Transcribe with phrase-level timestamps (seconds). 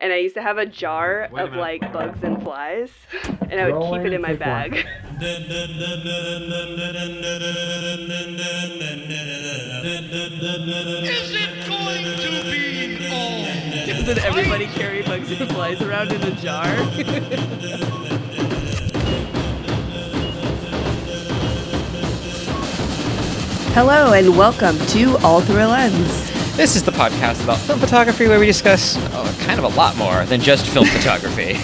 [0.00, 1.60] And I used to have a jar Wait of minute.
[1.60, 2.90] like bugs and flies,
[3.50, 4.70] and I would keep it in my Rolling, take one.
[4.70, 4.86] bag.
[9.98, 13.44] Is it going to be all?
[13.86, 16.64] Doesn't everybody carry bugs and flies around in a jar?
[23.74, 26.56] Hello and welcome to All Through a Lens.
[26.56, 28.96] This is the podcast about film photography where we discuss
[29.48, 31.54] kind of a lot more than just film photography.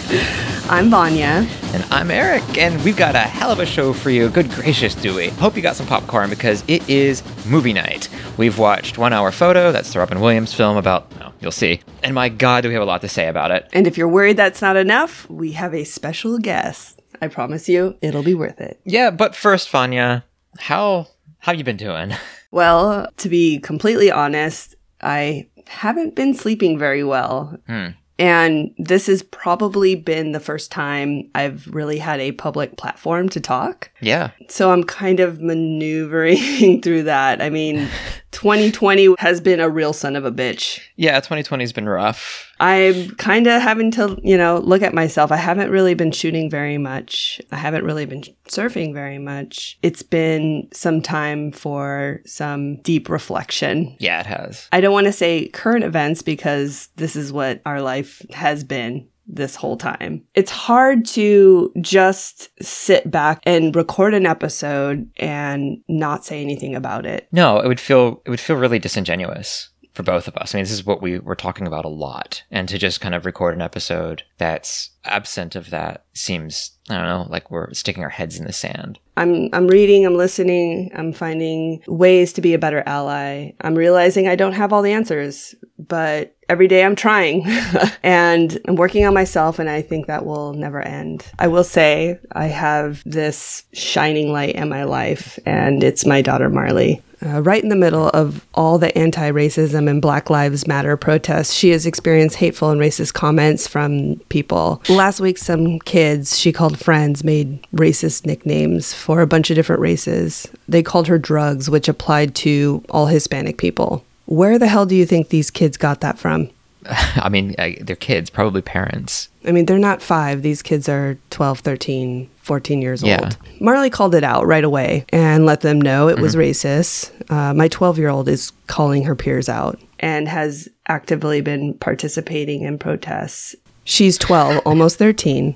[0.70, 1.46] I'm Vanya.
[1.74, 4.30] And I'm Eric, and we've got a hell of a show for you.
[4.30, 5.28] Good gracious, do we?
[5.28, 8.08] Hope you got some popcorn because it is movie night.
[8.38, 11.82] We've watched One Hour Photo, that's the Robin Williams film about, oh, you'll see.
[12.02, 13.68] And my god, do we have a lot to say about it.
[13.74, 17.02] And if you're worried that's not enough, we have a special guest.
[17.20, 18.80] I promise you, it'll be worth it.
[18.84, 20.24] Yeah, but first, Vanya,
[20.58, 21.08] how
[21.40, 22.14] how you been doing?
[22.50, 27.58] Well, to be completely honest, I haven't been sleeping very well.
[27.66, 27.88] Hmm.
[28.16, 33.40] And this has probably been the first time I've really had a public platform to
[33.40, 33.90] talk.
[34.00, 34.30] Yeah.
[34.48, 37.42] So I'm kind of maneuvering through that.
[37.42, 37.88] I mean,
[38.34, 40.80] 2020 has been a real son of a bitch.
[40.96, 42.52] Yeah, 2020's been rough.
[42.60, 45.32] I'm kind of having to, you know, look at myself.
[45.32, 47.40] I haven't really been shooting very much.
[47.52, 49.78] I haven't really been surfing very much.
[49.82, 53.96] It's been some time for some deep reflection.
[53.98, 54.68] Yeah, it has.
[54.72, 59.08] I don't want to say current events because this is what our life has been
[59.26, 60.24] this whole time.
[60.34, 67.06] It's hard to just sit back and record an episode and not say anything about
[67.06, 67.28] it.
[67.32, 70.54] No, it would feel it would feel really disingenuous for both of us.
[70.54, 73.14] I mean, this is what we were talking about a lot, and to just kind
[73.14, 78.02] of record an episode that's absent of that seems I don't know, like we're sticking
[78.02, 78.98] our heads in the sand.
[79.16, 83.52] I'm I'm reading, I'm listening, I'm finding ways to be a better ally.
[83.62, 87.44] I'm realizing I don't have all the answers, but every day I'm trying
[88.02, 91.24] and I'm working on myself and I think that will never end.
[91.38, 96.50] I will say I have this shining light in my life and it's my daughter
[96.50, 97.02] Marley.
[97.24, 101.52] Uh, right in the middle of all the anti racism and Black Lives Matter protests,
[101.52, 104.82] she has experienced hateful and racist comments from people.
[104.88, 109.80] Last week, some kids she called friends made racist nicknames for a bunch of different
[109.80, 110.48] races.
[110.68, 114.04] They called her drugs, which applied to all Hispanic people.
[114.26, 116.50] Where the hell do you think these kids got that from?
[116.86, 119.28] I mean, they're kids, probably parents.
[119.46, 120.42] I mean, they're not five.
[120.42, 123.20] These kids are 12, 13, 14 years Yeah.
[123.22, 123.36] old.
[123.58, 127.10] Marley called it out right away and let them know it was racist.
[127.30, 132.62] Uh, my 12 year old is calling her peers out and has actively been participating
[132.62, 133.56] in protests.
[133.84, 135.54] She's 12, almost 13,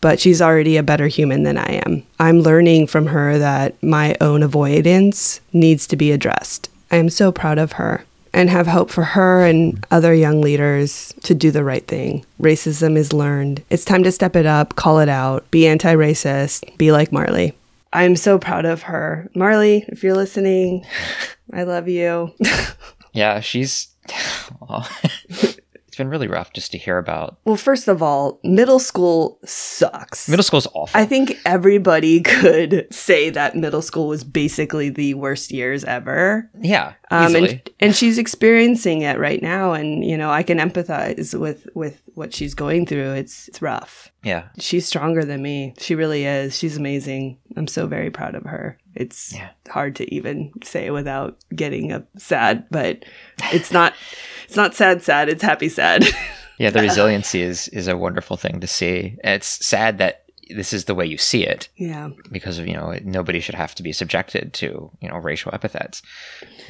[0.00, 2.02] but she's already a better human than I am.
[2.18, 6.68] I'm learning from her that my own avoidance needs to be addressed.
[6.90, 8.04] I am so proud of her
[8.36, 12.24] and have hope for her and other young leaders to do the right thing.
[12.40, 13.64] Racism is learned.
[13.70, 17.56] It's time to step it up, call it out, be anti racist, be like Marley.
[17.92, 19.28] I'm so proud of her.
[19.34, 20.84] Marley, if you're listening,
[21.52, 22.32] I love you.
[23.16, 23.88] Yeah, she's.
[25.96, 27.38] it's been really rough just to hear about.
[27.46, 30.28] well, first of all, middle school sucks.
[30.28, 31.00] Middle school's awful.
[31.00, 36.50] I think everybody could say that middle school was basically the worst years ever.
[36.60, 37.48] yeah, Um, easily.
[37.50, 42.02] and, and she's experiencing it right now, and you know I can empathize with with
[42.14, 43.12] what she's going through.
[43.12, 44.12] It's it's rough.
[44.22, 45.72] yeah, She's stronger than me.
[45.78, 46.56] She really is.
[46.58, 47.38] She's amazing.
[47.56, 48.76] I'm so very proud of her.
[48.94, 49.48] It's Yeah.
[49.70, 53.04] hard to even say without getting a sad, but
[53.52, 53.94] it's not
[54.46, 56.04] it's not sad sad, it's happy sad.
[56.58, 56.70] yeah.
[56.70, 59.16] The resiliency is is a wonderful thing to see.
[59.22, 61.68] It's sad that this is the way you see it.
[61.76, 62.10] yeah.
[62.30, 66.02] because of you know nobody should have to be subjected to you know racial epithets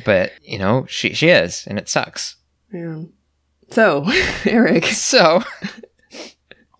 [0.04, 2.36] but you know she she is and it sucks
[2.72, 3.02] Yeah.
[3.70, 4.04] So,
[4.46, 5.42] Eric, so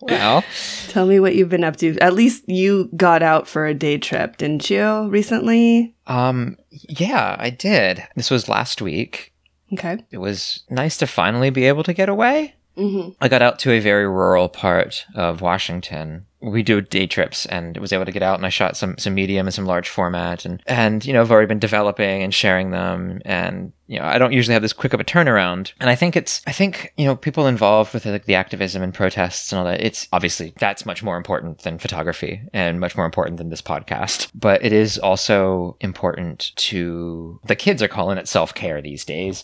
[0.01, 0.43] well
[0.87, 1.97] tell me what you've been up to.
[1.99, 5.93] At least you got out for a day trip, didn't you, recently?
[6.07, 9.33] um yeah i did this was last week
[9.73, 10.05] Okay.
[10.11, 13.09] it was nice to finally be able to get away Mm-hmm.
[13.19, 17.77] i got out to a very rural part of washington we do day trips and
[17.77, 20.45] was able to get out and I shot some some medium and some large format
[20.45, 24.19] and and you know I've already been developing and sharing them and you know I
[24.19, 25.73] don't usually have this quick of a turnaround.
[25.79, 28.93] And I think it's I think you know people involved with like the activism and
[28.93, 33.05] protests and all that it's obviously that's much more important than photography and much more
[33.05, 34.29] important than this podcast.
[34.35, 39.43] But it is also important to the kids are calling it self-care these days.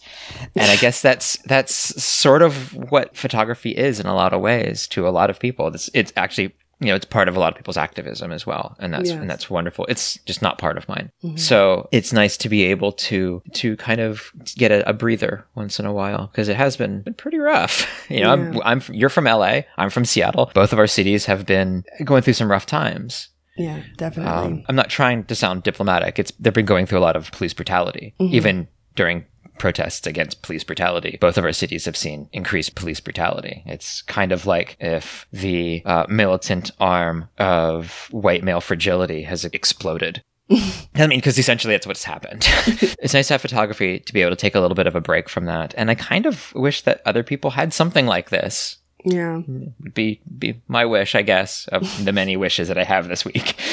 [0.55, 1.73] And I guess that's that's
[2.03, 5.67] sort of what photography is in a lot of ways to a lot of people.
[5.67, 6.53] It's it's actually
[6.83, 8.75] you know, it's part of a lot of people's activism as well.
[8.79, 9.19] And that's, Yes.
[9.19, 9.85] and that's wonderful.
[9.87, 11.11] It's just not part of mine.
[11.35, 15.79] So it's nice to be able to, to kind of get a, a breather once
[15.79, 17.89] in a while because it has been, been pretty rough.
[18.09, 19.61] You know, I'm, I'm, you're from LA.
[19.77, 20.51] I'm from Seattle.
[20.53, 23.29] Both of our cities have been going through some rough times.
[23.57, 24.31] Yeah, definitely.
[24.31, 26.19] Um, I'm not trying to sound diplomatic.
[26.19, 29.25] It's they've been going through a lot of police brutality, even during
[29.57, 31.17] protests against police brutality.
[31.19, 33.63] Both of our cities have seen increased police brutality.
[33.65, 40.23] It's kind of like if the uh, militant arm of white male fragility has exploded.
[40.95, 42.45] I mean, because essentially that's what's happened.
[43.01, 45.01] it's nice to have photography to be able to take a little bit of a
[45.01, 45.73] break from that.
[45.77, 48.77] And I kind of wish that other people had something like this.
[49.05, 49.41] yeah.
[49.47, 53.23] Would be be my wish, I guess, of the many wishes that I have this
[53.25, 53.55] week.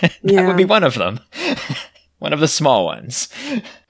[0.00, 0.46] that Yeah.
[0.46, 1.20] would be one of them.
[2.18, 3.28] One of the small ones.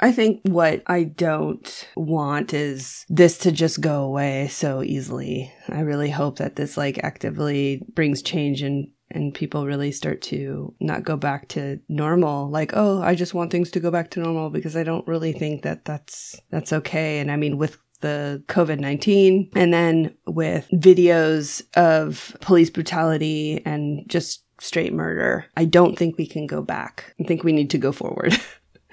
[0.00, 5.52] I think what I don't want is this to just go away so easily.
[5.68, 10.74] I really hope that this like actively brings change and and people really start to
[10.80, 14.20] not go back to normal like oh I just want things to go back to
[14.20, 18.42] normal because I don't really think that that's that's okay and I mean with the
[18.48, 25.46] COVID 19 and then with videos of police brutality and just straight murder.
[25.56, 27.14] I don't think we can go back.
[27.20, 28.34] I think we need to go forward.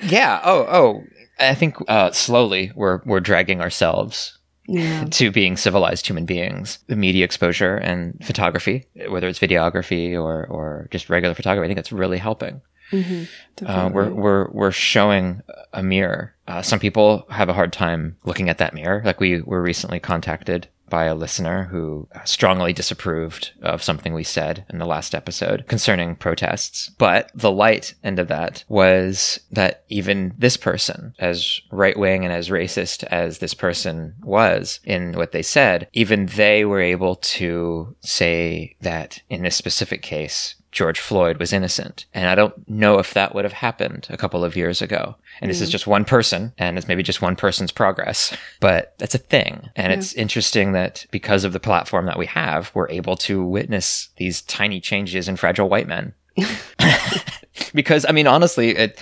[0.03, 0.41] Yeah.
[0.43, 1.03] Oh, oh.
[1.39, 5.05] I think uh, slowly we're we're dragging ourselves yeah.
[5.11, 6.79] to being civilized human beings.
[6.87, 11.79] The media exposure and photography, whether it's videography or or just regular photography, I think
[11.79, 12.61] it's really helping.
[12.91, 13.65] Mm-hmm.
[13.65, 15.41] Uh, we're we're we're showing
[15.73, 16.35] a mirror.
[16.47, 19.01] Uh, some people have a hard time looking at that mirror.
[19.05, 24.65] Like we were recently contacted by a listener who strongly disapproved of something we said
[24.69, 26.91] in the last episode concerning protests.
[26.99, 32.33] But the light end of that was that even this person, as right wing and
[32.33, 37.95] as racist as this person was in what they said, even they were able to
[38.01, 42.05] say that in this specific case, George Floyd was innocent.
[42.13, 45.15] And I don't know if that would have happened a couple of years ago.
[45.41, 45.73] And this is mm.
[45.73, 49.69] just one person, and it's maybe just one person's progress, but that's a thing.
[49.75, 54.09] And it's interesting that because of the platform that we have, we're able to witness
[54.17, 56.13] these tiny changes in fragile white men.
[57.73, 58.99] because, I mean, honestly, it,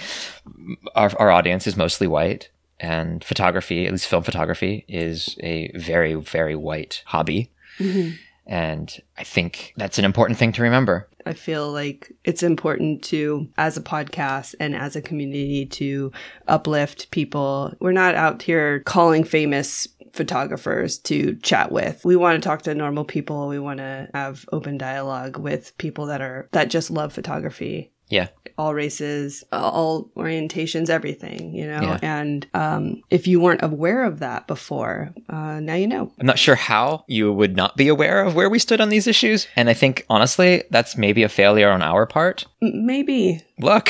[0.96, 2.50] our, our audience is mostly white.
[2.82, 7.52] And photography, at least film photography, is a very, very white hobby.
[7.78, 8.12] Mm-hmm.
[8.48, 11.09] And I think that's an important thing to remember.
[11.26, 16.12] I feel like it's important to, as a podcast and as a community, to
[16.48, 17.74] uplift people.
[17.80, 22.04] We're not out here calling famous photographers to chat with.
[22.04, 23.48] We want to talk to normal people.
[23.48, 27.92] We want to have open dialogue with people that are that just love photography.
[28.10, 28.28] Yeah.
[28.58, 31.82] all races, all orientations, everything, you know.
[31.82, 32.00] Yeah.
[32.02, 36.12] And um, if you weren't aware of that before, uh, now you know.
[36.20, 39.08] I'm not sure how you would not be aware of where we stood on these
[39.08, 39.48] issues.
[39.56, 42.46] And I think, honestly, that's maybe a failure on our part.
[42.62, 43.90] Maybe Look,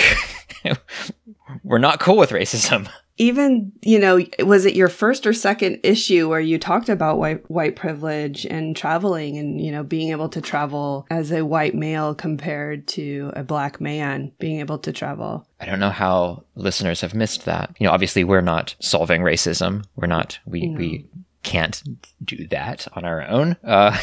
[1.63, 2.89] we're not cool with racism.
[3.19, 7.49] Even you know was it your first or second issue where you talked about white
[7.51, 12.15] white privilege and traveling and you know being able to travel as a white male
[12.15, 17.13] compared to a black man being able to travel I don't know how listeners have
[17.13, 17.75] missed that.
[17.79, 19.83] You know, obviously, we're not solving racism.
[19.97, 21.05] We're not, we, we,
[21.41, 21.81] can't
[22.23, 23.55] do that on our own.
[23.63, 23.97] Uh,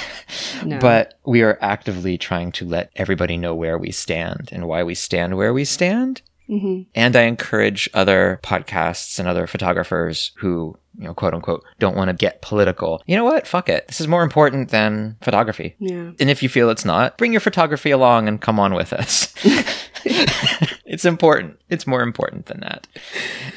[0.64, 0.78] No.
[0.80, 4.94] But we are actively trying to let everybody know where we stand and why we
[4.94, 6.22] stand where we stand.
[6.46, 11.96] Hmm And I encourage other podcasts and other photographers who, you know, quote unquote, don't
[11.96, 13.02] want to get political.
[13.06, 13.46] You know what?
[13.46, 13.87] Fuck it.
[13.88, 15.75] This is more important than photography.
[15.78, 18.92] yeah And if you feel it's not, bring your photography along and come on with
[18.92, 19.35] us.
[20.87, 21.59] it's important.
[21.69, 22.87] It's more important than that.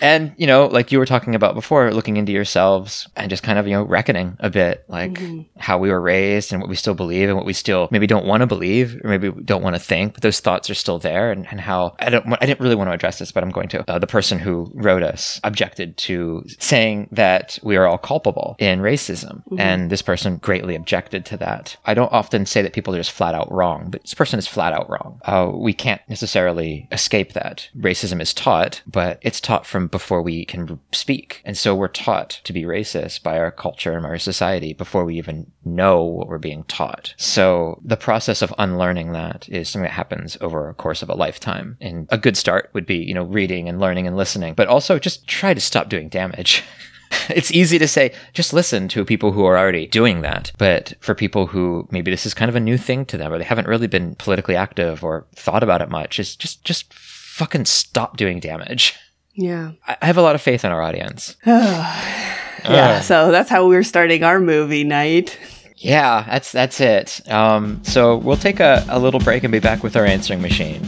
[0.01, 3.59] And, you know, like you were talking about before, looking into yourselves and just kind
[3.59, 5.19] of, you know, reckoning a bit like
[5.57, 8.25] how we were raised and what we still believe and what we still maybe don't
[8.25, 11.31] want to believe or maybe don't want to think, but those thoughts are still there
[11.31, 13.69] and, and how I don't, I didn't really want to address this, but I'm going
[13.69, 13.89] to.
[13.89, 18.79] Uh, the person who wrote us objected to saying that we are all culpable in
[18.79, 19.43] racism.
[19.59, 21.77] And this person greatly objected to that.
[21.85, 24.47] I don't often say that people are just flat out wrong, but this person is
[24.47, 25.19] flat out wrong.
[25.25, 27.69] Uh, we can't necessarily escape that.
[27.77, 31.41] Racism is taught, but it's taught from before we can speak.
[31.45, 35.17] And so we're taught to be racist by our culture and our society before we
[35.17, 37.13] even know what we're being taught.
[37.17, 41.15] So the process of unlearning that is something that happens over a course of a
[41.15, 41.77] lifetime.
[41.81, 44.99] And a good start would be, you know, reading and learning and listening, but also
[44.99, 46.63] just try to stop doing damage.
[47.29, 51.15] it's easy to say just listen to people who are already doing that but for
[51.15, 53.67] people who maybe this is kind of a new thing to them or they haven't
[53.67, 56.93] really been politically active or thought about it much is just just
[57.39, 58.95] fucking stop doing damage
[59.33, 63.67] yeah i I have a lot of faith in our audience yeah so that's how
[63.67, 65.37] we're starting our movie night
[65.81, 67.21] Yeah, that's that's it.
[67.31, 70.81] Um, so we'll take a, a little break and be back with our answering machine.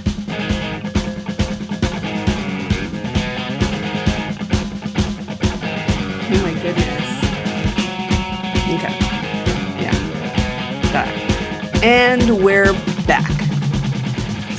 [5.03, 7.07] Oh my goodness.
[8.75, 8.95] Okay.
[9.81, 10.91] Yeah.
[10.93, 11.83] Got it.
[11.83, 12.73] And we're
[13.05, 13.29] back.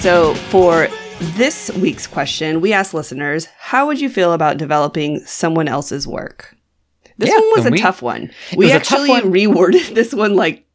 [0.01, 0.89] So for
[1.23, 6.57] this week's question, we asked listeners, how would you feel about developing someone else's work?
[7.19, 8.31] This Yeah, one was a we- tough one.
[8.57, 9.23] We was a tough actually one.
[9.33, 10.67] reworded this one like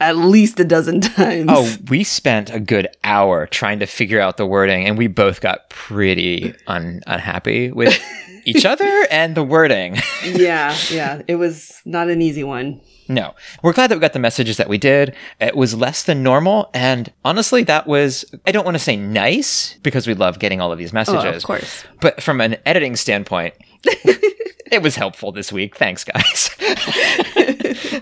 [0.00, 1.46] at least a dozen times.
[1.48, 5.40] Oh, we spent a good hour trying to figure out the wording, and we both
[5.40, 7.98] got pretty un- unhappy with
[8.44, 9.96] each other and the wording.
[10.24, 11.22] yeah, yeah.
[11.28, 12.80] It was not an easy one.
[13.06, 15.14] No, we're glad that we got the messages that we did.
[15.38, 19.74] It was less than normal, and honestly, that was, I don't want to say nice
[19.82, 21.36] because we love getting all of these Oh, messages.
[21.42, 21.84] of course.
[22.00, 23.52] But from an editing standpoint,
[24.70, 25.76] it was helpful this week.
[25.76, 26.50] Thanks, guys.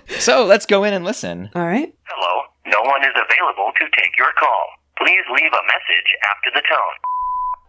[0.18, 1.50] so let's go in and listen.
[1.54, 1.94] All right.
[2.04, 4.66] Hello, no one is available to take your call.
[4.98, 7.11] Please leave a message after the tone.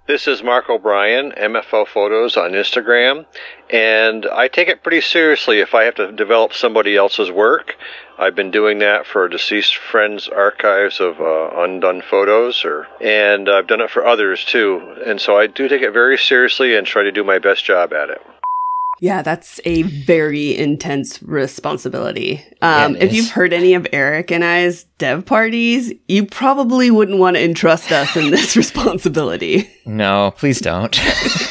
[0.05, 3.25] This is Mark O'Brien, MFO Photos on Instagram,
[3.69, 7.77] and I take it pretty seriously if I have to develop somebody else's work.
[8.19, 13.67] I've been doing that for deceased friends' archives of uh, undone photos, or and I've
[13.67, 14.98] done it for others too.
[15.05, 17.93] And so I do take it very seriously and try to do my best job
[17.93, 18.22] at it.
[19.00, 22.43] Yeah, that's a very intense responsibility.
[22.62, 27.35] Um, if you've heard any of Eric and I's dev parties, you probably wouldn't want
[27.35, 29.69] to entrust us in this responsibility.
[29.85, 30.97] No, please don't.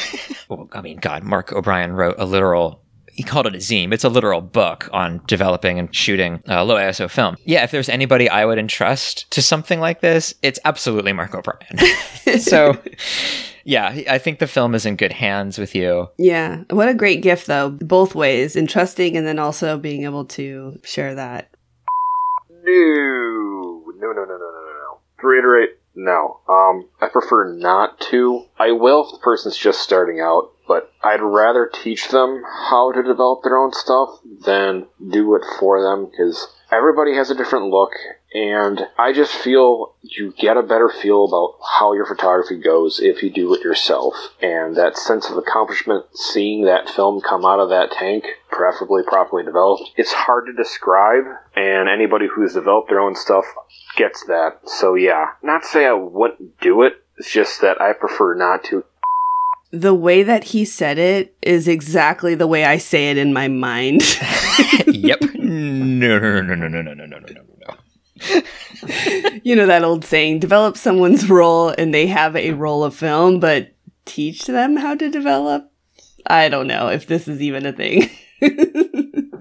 [0.49, 2.82] well, I mean, God, Mark O'Brien wrote a literal.
[3.13, 3.93] He called it a zine.
[3.93, 7.37] It's a literal book on developing and shooting uh, low ISO film.
[7.45, 12.39] Yeah, if there's anybody I would entrust to something like this, it's absolutely Mark O'Brien.
[12.39, 12.77] so,
[13.65, 16.09] yeah, I think the film is in good hands with you.
[16.17, 20.79] Yeah, what a great gift, though, both ways, entrusting and then also being able to
[20.83, 21.49] share that.
[22.49, 24.99] No, no, no, no, no, no, no, no.
[25.21, 26.39] To reiterate, no.
[26.47, 28.45] Um, I prefer not to.
[28.57, 33.03] I will if the person's just starting out, but I'd rather teach them how to
[33.03, 37.91] develop their own stuff than do it for them because everybody has a different look,
[38.33, 43.21] and I just feel you get a better feel about how your photography goes if
[43.21, 44.15] you do it yourself.
[44.41, 49.43] And that sense of accomplishment, seeing that film come out of that tank, preferably properly
[49.43, 51.25] developed, it's hard to describe,
[51.55, 53.45] and anybody who's developed their own stuff
[53.95, 54.59] gets that.
[54.65, 58.63] So yeah, not to say I wouldn't do it, it's just that I prefer not
[58.65, 58.83] to.
[59.71, 63.47] The way that he said it is exactly the way I say it in my
[63.47, 64.01] mind.
[64.87, 65.19] yep.
[65.43, 67.52] No, no, no, no, no, no, no, no, no, no, no.
[69.43, 73.39] you know that old saying, develop someone's roll and they have a roll of film,
[73.39, 73.73] but
[74.05, 75.71] teach them how to develop?
[76.27, 78.09] I don't know if this is even a thing.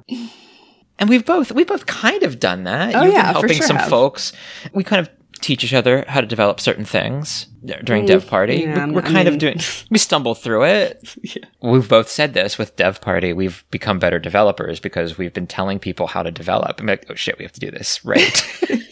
[1.02, 2.94] And we've both we both kind of done that.
[2.94, 3.88] Oh, You've yeah, been helping sure some have.
[3.90, 4.32] folks.
[4.72, 5.10] We kind of
[5.42, 7.46] teach each other how to develop certain things
[7.84, 8.62] during Dev Party.
[8.62, 9.58] Mm, yeah, we, we're kind mean- of doing.
[9.90, 11.14] We stumble through it.
[11.60, 13.32] We've both said this with Dev Party.
[13.32, 16.80] We've become better developers because we've been telling people how to develop.
[16.80, 18.42] I'm like, oh shit, we have to do this right.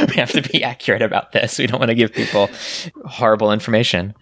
[0.08, 1.58] we have to be accurate about this.
[1.58, 2.48] We don't want to give people
[3.06, 4.14] horrible information.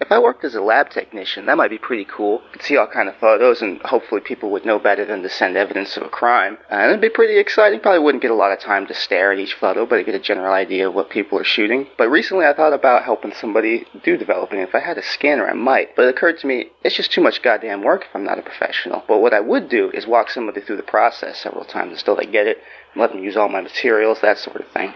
[0.00, 2.40] If I worked as a lab technician, that might be pretty cool.
[2.52, 5.56] Could see all kind of photos, and hopefully people would know better than to send
[5.56, 6.56] evidence of a crime.
[6.70, 7.80] Uh, and it'd be pretty exciting.
[7.80, 10.14] Probably wouldn't get a lot of time to stare at each photo, but I get
[10.14, 11.88] a general idea of what people are shooting.
[11.98, 14.60] But recently, I thought about helping somebody do developing.
[14.60, 15.96] If I had a scanner, I might.
[15.96, 18.42] But it occurred to me it's just too much goddamn work if I'm not a
[18.42, 19.02] professional.
[19.08, 22.26] But what I would do is walk somebody through the process several times until they
[22.26, 22.58] get it,
[22.92, 24.94] and let them use all my materials, that sort of thing.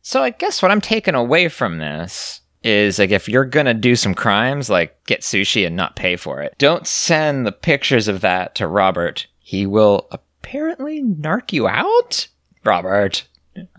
[0.00, 3.96] So I guess what I'm taking away from this is like if you're gonna do
[3.96, 8.20] some crimes, like get sushi and not pay for it, don't send the pictures of
[8.20, 9.26] that to Robert.
[9.40, 12.28] He will apparently narc you out.
[12.64, 13.26] Robert,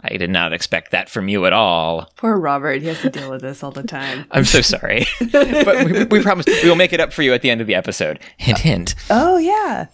[0.02, 2.12] I did not expect that from you at all.
[2.18, 4.26] Poor Robert, he has to deal with this all the time.
[4.32, 7.44] I'm so sorry, but we, we promise we will make it up for you at
[7.44, 8.20] the end of the episode.
[8.38, 8.96] Hint, hint.
[9.12, 9.86] Oh, yeah.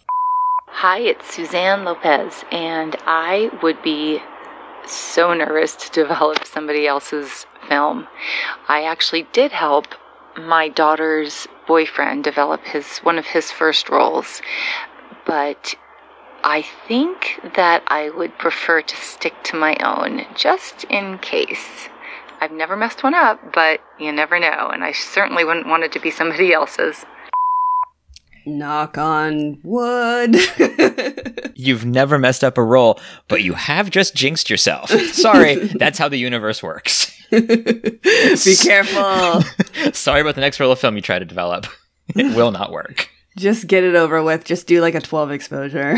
[0.67, 4.19] Hi, it's Suzanne Lopez, and I would be
[4.87, 8.07] so nervous to develop somebody else's film.
[8.67, 9.87] I actually did help
[10.37, 14.41] my daughter's boyfriend develop his one of his first rolls,
[15.25, 15.75] but
[16.43, 21.89] I think that I would prefer to stick to my own just in case.
[22.41, 25.91] I've never messed one up, but you never know, and I certainly wouldn't want it
[25.93, 27.05] to be somebody else's.
[28.45, 30.35] Knock on wood.
[31.55, 34.91] You've never messed up a roll, but you have just jinxed yourself.
[34.91, 37.14] Sorry, that's how the universe works.
[38.45, 39.41] Be careful.
[39.93, 41.67] Sorry about the next roll of film you try to develop.
[42.09, 43.09] It will not work.
[43.35, 44.43] Just get it over with.
[44.45, 45.97] Just do like a 12 exposure.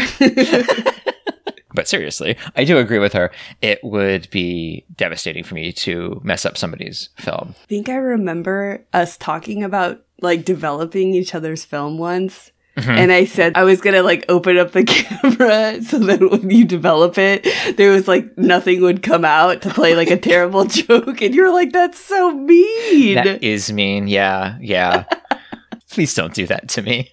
[1.77, 3.29] But seriously, I do agree with her.
[3.61, 7.53] It would be devastating for me to mess up somebody's film.
[7.63, 12.51] I think I remember us talking about like developing each other's film once.
[12.77, 12.91] Mm-hmm.
[12.91, 16.63] And I said I was gonna like open up the camera so that when you
[16.63, 21.21] develop it, there was like nothing would come out to play like a terrible joke.
[21.21, 23.15] And you're like, that's so mean.
[23.15, 24.07] That is mean.
[24.07, 25.05] Yeah, yeah.
[25.89, 27.11] Please don't do that to me.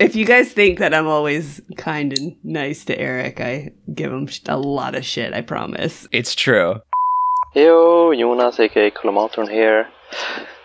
[0.00, 4.28] if you guys think that I'm always kind and nice to Eric, I give him
[4.46, 6.08] a lot of shit, I promise.
[6.10, 6.80] It's true.
[7.54, 9.86] Yo, Jonas, aka Kolomatron here.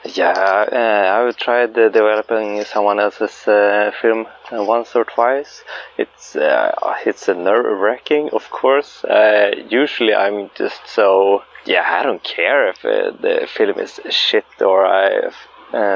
[0.06, 5.64] Yeah, uh, I've tried uh, developing someone else's uh, film uh, once or twice.
[5.98, 6.72] It's uh,
[7.06, 9.06] it's uh, nerve wracking, of course.
[9.06, 14.86] Uh, usually, I'm just so yeah, I don't care if the film is shit or
[14.86, 15.32] I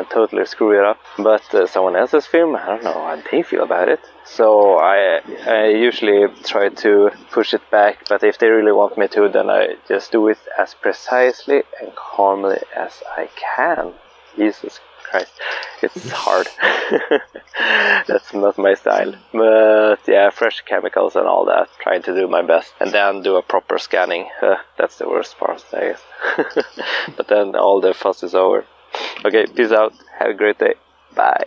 [0.10, 1.00] totally screw it up.
[1.18, 4.00] But someone else's film, I don't know how they feel about it.
[4.30, 8.08] So I I usually try to push it back.
[8.10, 11.96] But if they really want me to, then I just do it as precisely and
[11.96, 13.94] calmly as I can.
[14.36, 15.32] Jesus Christ,
[15.82, 16.48] it's hard.
[18.08, 19.16] That's not my style.
[19.32, 21.70] But yeah, fresh chemicals and all that.
[21.80, 24.30] Trying to do my best, and then do a proper scanning.
[24.42, 26.04] Uh, that's the worst part, I guess.
[27.18, 28.66] but then all the fuss is over.
[29.26, 29.94] Okay, peace out.
[30.20, 30.76] Have a great day.
[31.16, 31.46] Bye.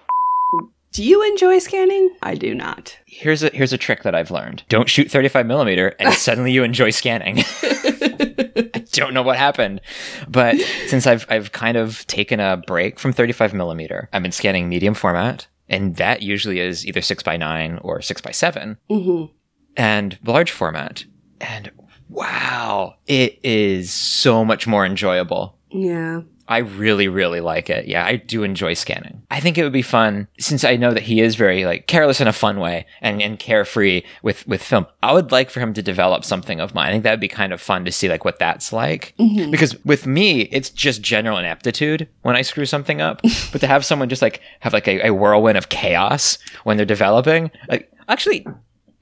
[0.93, 2.11] Do you enjoy scanning?
[2.23, 2.99] I do not.
[3.07, 4.65] Here's a here's a trick that I've learned.
[4.69, 7.39] Don't shoot 35 millimeter and suddenly you enjoy scanning.
[7.63, 9.81] I don't know what happened,
[10.29, 10.57] but
[10.89, 14.95] since I've I've kind of taken a break from 35 millimeter, I've been scanning medium
[14.95, 19.33] format, and that usually is either six by nine or six by 7 Mm-hmm.
[19.77, 21.05] and large format.
[21.41, 21.71] And
[22.09, 25.57] wow, it is so much more enjoyable.
[25.71, 26.23] Yeah.
[26.51, 27.87] I really, really like it.
[27.87, 29.23] Yeah, I do enjoy scanning.
[29.31, 32.21] I think it would be fun since I know that he is very like careless
[32.21, 34.87] in a fun way and, and carefree with, with film.
[35.01, 36.89] I would like for him to develop something of mine.
[36.89, 39.15] I think that would be kind of fun to see like what that's like.
[39.51, 43.23] Because with me, it's just general ineptitude when I screw something up.
[43.53, 46.85] but to have someone just like have like a, a whirlwind of chaos when they're
[46.85, 48.45] developing, like actually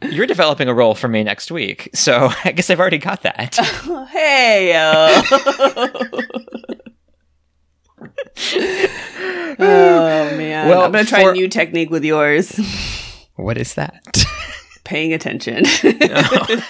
[0.03, 1.91] you're developing a roll for me next week.
[1.95, 3.59] So I guess I've already got that.
[4.09, 5.23] Hey, uh.
[9.59, 10.69] oh man.
[10.69, 12.59] Well, I'm gonna try for- a new technique with yours.
[13.37, 14.25] what is that?
[14.85, 15.65] Paying attention.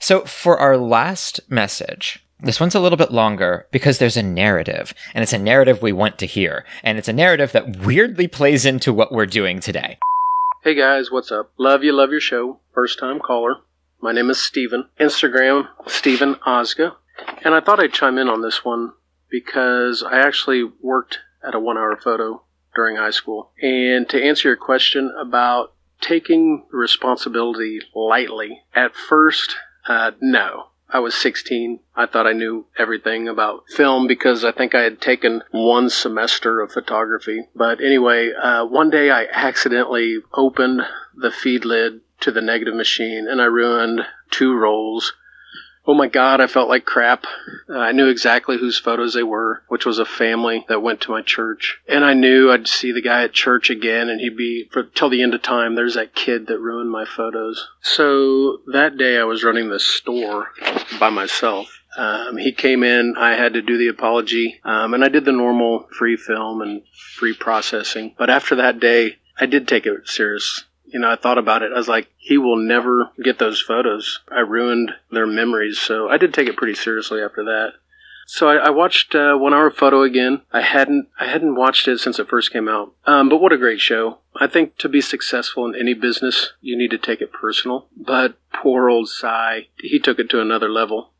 [0.00, 4.94] So, for our last message, this one's a little bit longer because there's a narrative,
[5.12, 8.64] and it's a narrative we want to hear, and it's a narrative that weirdly plays
[8.64, 9.98] into what we're doing today.
[10.62, 11.52] Hey guys, what's up?
[11.58, 12.60] Love you, love your show.
[12.74, 13.56] First time caller.
[14.00, 14.88] My name is Steven.
[15.00, 16.94] Instagram, Steven Ozga.
[17.44, 18.92] And I thought I'd chime in on this one
[19.30, 22.42] because I actually worked at a one hour photo
[22.74, 23.50] during high school.
[23.60, 29.56] And to answer your question about taking responsibility lightly, at first,
[29.88, 30.66] uh, no.
[30.90, 31.80] I was 16.
[31.96, 36.62] I thought I knew everything about film because I think I had taken one semester
[36.62, 37.46] of photography.
[37.54, 40.80] But anyway, uh, one day I accidentally opened
[41.14, 45.12] the feed lid to the negative machine and I ruined two rolls.
[45.88, 47.24] Oh my god, I felt like crap.
[47.66, 51.10] Uh, I knew exactly whose photos they were, which was a family that went to
[51.10, 51.78] my church.
[51.88, 55.08] And I knew I'd see the guy at church again and he'd be, for, till
[55.08, 57.68] the end of time, there's that kid that ruined my photos.
[57.80, 60.48] So that day I was running the store
[61.00, 61.80] by myself.
[61.96, 65.32] Um, he came in, I had to do the apology, um, and I did the
[65.32, 66.82] normal free film and
[67.16, 68.14] free processing.
[68.18, 70.64] But after that day, I did take it serious.
[70.90, 71.72] You know, I thought about it.
[71.72, 74.20] I was like, he will never get those photos.
[74.30, 75.78] I ruined their memories.
[75.78, 77.72] So I did take it pretty seriously after that.
[78.30, 80.42] So I, I watched uh, One Hour Photo again.
[80.52, 82.92] I hadn't I hadn't watched it since it first came out.
[83.06, 84.18] Um, but what a great show!
[84.36, 87.88] I think to be successful in any business, you need to take it personal.
[87.96, 91.12] But poor old Sy, he took it to another level.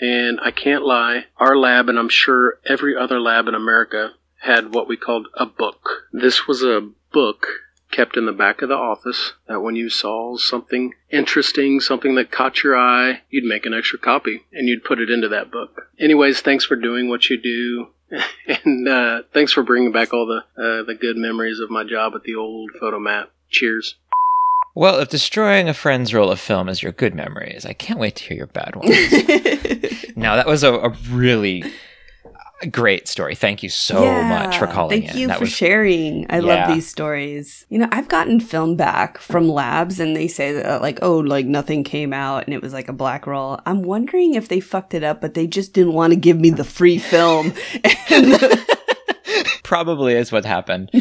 [0.00, 4.74] And I can't lie, our lab, and I'm sure every other lab in America, had
[4.74, 6.08] what we called a book.
[6.12, 7.46] This was a book
[7.90, 12.30] kept in the back of the office that when you saw something interesting, something that
[12.30, 15.88] caught your eye, you'd make an extra copy and you'd put it into that book.
[15.98, 17.88] Anyways, thanks for doing what you do.
[18.64, 22.14] and uh, thanks for bringing back all the uh, the good memories of my job
[22.14, 23.26] at the old Fotomat.
[23.50, 23.96] Cheers.
[24.74, 28.16] Well, if destroying a friend's roll of film is your good memories, I can't wait
[28.16, 28.90] to hear your bad ones.
[30.16, 31.64] now, that was a, a really
[32.66, 33.34] great story.
[33.34, 35.20] Thank you so much for calling Thank in.
[35.20, 36.26] you that for was sharing.
[36.30, 36.42] I Yeah.
[36.66, 37.64] love these stories.
[37.68, 41.18] You know, I've gotten film back from labs and they say that, uh, like, oh,
[41.18, 43.60] like nothing came out and it was like a black roll.
[43.66, 46.50] I'm wondering if they fucked it up, but they just didn't want to give me
[46.50, 47.52] the free film.
[49.62, 50.90] probably is what happened.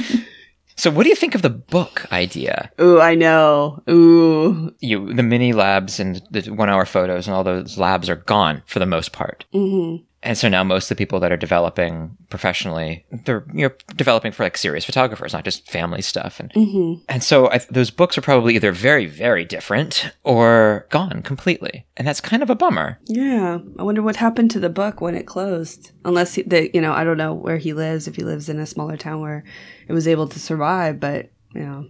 [0.79, 2.69] So, what do you think of the book idea?
[2.79, 3.81] Ooh, I know.
[3.89, 4.71] Ooh.
[4.79, 8.77] You, the mini labs and the one-hour photos and all those labs are gone for
[8.77, 9.43] the most part.
[9.51, 9.95] hmm
[10.27, 14.33] And so now most of the people that are developing professionally, they're you know developing
[14.33, 16.39] for like serious photographers, not just family stuff.
[16.41, 21.21] And hmm and so I, those books are probably either very very different or gone
[21.21, 22.99] completely, and that's kind of a bummer.
[23.05, 23.59] Yeah.
[23.79, 25.91] I wonder what happened to the book when it closed.
[26.03, 28.07] Unless he, the, you know, I don't know where he lives.
[28.07, 29.43] If he lives in a smaller town where
[29.87, 31.85] it was able to survive, but you know,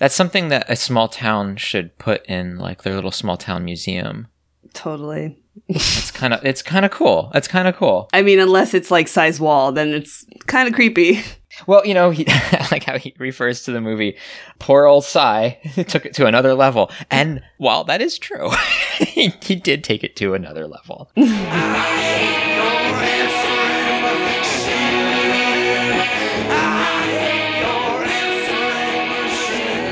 [0.00, 4.26] That's something that a small town should put in like their little small town museum.
[4.74, 5.38] totally.
[5.68, 7.30] It's kind of it's kind of cool.
[7.34, 8.08] It's kind of cool.
[8.12, 11.22] I mean, unless it's like Sy's wall, then it's kind of creepy.
[11.66, 14.16] Well, you know, he, I like how he refers to the movie.
[14.58, 18.50] Poor old Sy took it to another level, and while that is true,
[18.98, 21.10] he, he did take it to another level.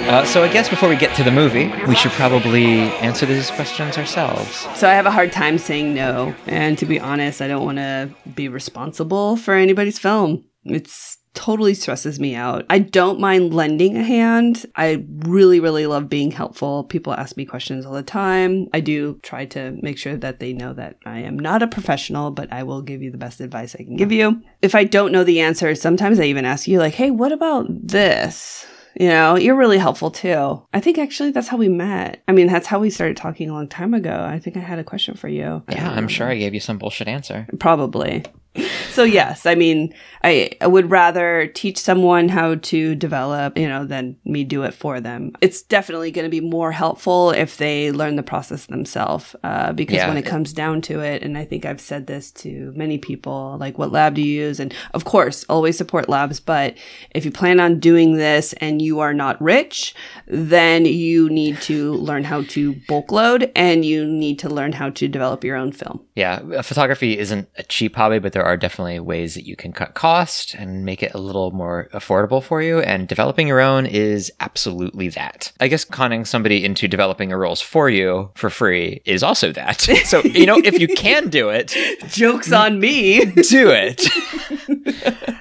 [0.07, 3.51] Uh, so I guess before we get to the movie, we should probably answer these
[3.51, 4.69] questions ourselves.
[4.77, 6.33] So I have a hard time saying no.
[6.47, 10.45] And to be honest, I don't want to be responsible for anybody's film.
[10.65, 12.65] It's totally stresses me out.
[12.71, 14.65] I don't mind lending a hand.
[14.77, 16.85] I really, really love being helpful.
[16.85, 18.69] People ask me questions all the time.
[18.73, 22.31] I do try to make sure that they know that I am not a professional,
[22.31, 24.41] but I will give you the best advice I can give you.
[24.63, 27.67] If I don't know the answer, sometimes I even ask you, like, hey, what about
[27.69, 28.67] this?
[28.99, 30.63] You know, you're really helpful too.
[30.73, 32.23] I think actually that's how we met.
[32.27, 34.27] I mean, that's how we started talking a long time ago.
[34.29, 35.63] I think I had a question for you.
[35.71, 37.47] Yeah, I'm sure I gave you some bullshit answer.
[37.59, 38.25] Probably.
[38.97, 39.93] So yes, I mean,
[40.25, 44.73] I, I would rather teach someone how to develop, you know, than me do it
[44.73, 45.33] for them.
[45.43, 49.97] It's definitely going to be more helpful if they learn the process themselves, uh, because
[49.97, 50.09] Yeah.
[50.09, 53.59] when it comes down to it, and I think I've said this to many people,
[53.61, 54.61] like, what lab do you use?
[54.61, 56.75] And of course, always support labs, but
[57.11, 59.95] if you plan on doing this and you are not rich,
[60.27, 64.89] then you need to learn how to bulk load and you need to learn how
[64.91, 66.06] to develop your own film.
[66.17, 69.73] Yeah, uh, photography isn't a cheap hobby, but there are definitely ways that you can
[69.73, 72.81] cut cost and make it a little more affordable for you.
[72.81, 75.53] And developing your own is absolutely that.
[75.61, 79.87] I guess conning somebody into developing your rolls for you for free is also that.
[80.07, 81.75] So, you know, if you can do it,
[82.09, 83.25] Joke's on me.
[83.25, 84.07] do it.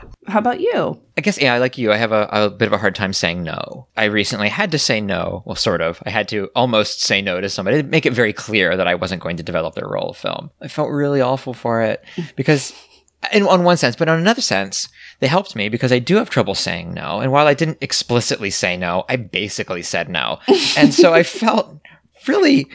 [0.27, 0.99] How about you?
[1.17, 3.43] I guess, yeah, like you, I have a, a bit of a hard time saying
[3.43, 3.87] no.
[3.95, 5.43] I recently had to say no.
[5.45, 6.01] Well, sort of.
[6.05, 8.95] I had to almost say no to somebody to make it very clear that I
[8.95, 10.51] wasn't going to develop their roll of film.
[10.61, 12.03] I felt really awful for it
[12.35, 12.73] because,
[13.31, 16.29] in on one sense, but on another sense, they helped me because I do have
[16.29, 17.19] trouble saying no.
[17.19, 20.39] And while I didn't explicitly say no, I basically said no.
[20.77, 21.79] and so I felt
[22.27, 22.67] really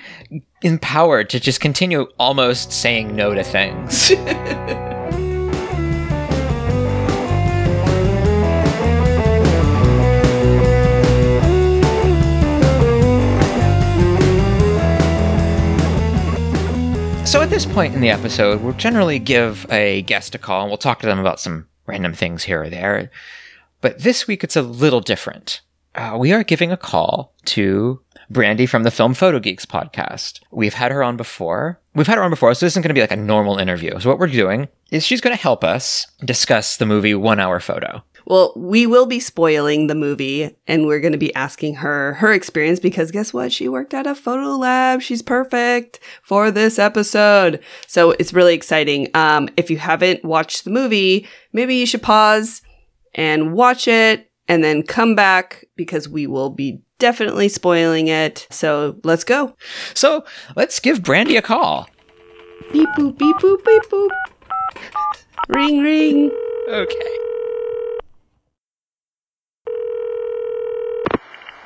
[0.62, 4.10] empowered to just continue almost saying no to things.
[17.30, 20.68] So at this point in the episode, we'll generally give a guest a call and
[20.68, 23.08] we'll talk to them about some random things here or there.
[23.80, 25.60] But this week it's a little different.
[25.94, 30.40] Uh, we are giving a call to Brandy from the Film Photo Geeks podcast.
[30.50, 31.78] We've had her on before.
[31.94, 34.00] We've had her on before, so this isn't going to be like a normal interview.
[34.00, 37.60] So what we're doing is she's going to help us discuss the movie One Hour
[37.60, 38.02] Photo.
[38.26, 42.32] Well, we will be spoiling the movie and we're going to be asking her her
[42.32, 43.52] experience because guess what?
[43.52, 45.02] She worked at a photo lab.
[45.02, 47.60] She's perfect for this episode.
[47.86, 49.08] So it's really exciting.
[49.14, 52.62] Um, if you haven't watched the movie, maybe you should pause
[53.14, 58.46] and watch it and then come back because we will be definitely spoiling it.
[58.50, 59.56] So let's go.
[59.94, 60.24] So
[60.56, 61.88] let's give Brandy a call.
[62.72, 64.10] Beep boop, beep boop, beep boop.
[65.48, 66.30] Ring, ring.
[66.68, 67.29] Okay.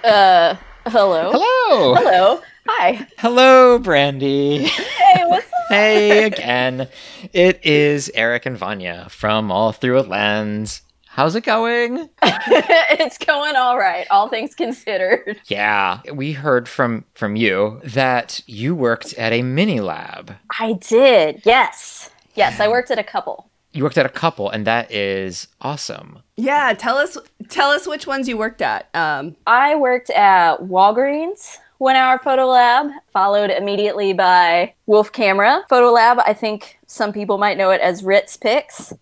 [0.05, 0.55] Uh,
[0.87, 1.33] hello.
[1.33, 1.95] Hello.
[1.95, 2.41] Hello.
[2.69, 3.07] Hi.
[3.17, 4.65] Hello, Brandy.
[4.65, 5.69] Hey, what's up?
[5.71, 6.89] hey again.
[7.33, 10.83] It is Eric and Vanya from All Through a Lens.
[11.07, 12.11] How's it going?
[12.23, 15.41] it's going all right, all things considered.
[15.47, 20.35] Yeah, we heard from from you that you worked at a mini lab.
[20.59, 21.41] I did.
[21.47, 22.11] Yes.
[22.35, 23.49] Yes, I worked at a couple.
[23.75, 26.21] You worked at a couple, and that is awesome.
[26.37, 28.89] Yeah, tell us tell us which ones you worked at.
[28.95, 35.91] Um, I worked at Walgreens One Hour Photo Lab, followed immediately by Wolf Camera Photo
[35.91, 36.21] Lab.
[36.25, 38.93] I think some people might know it as Ritz Pix.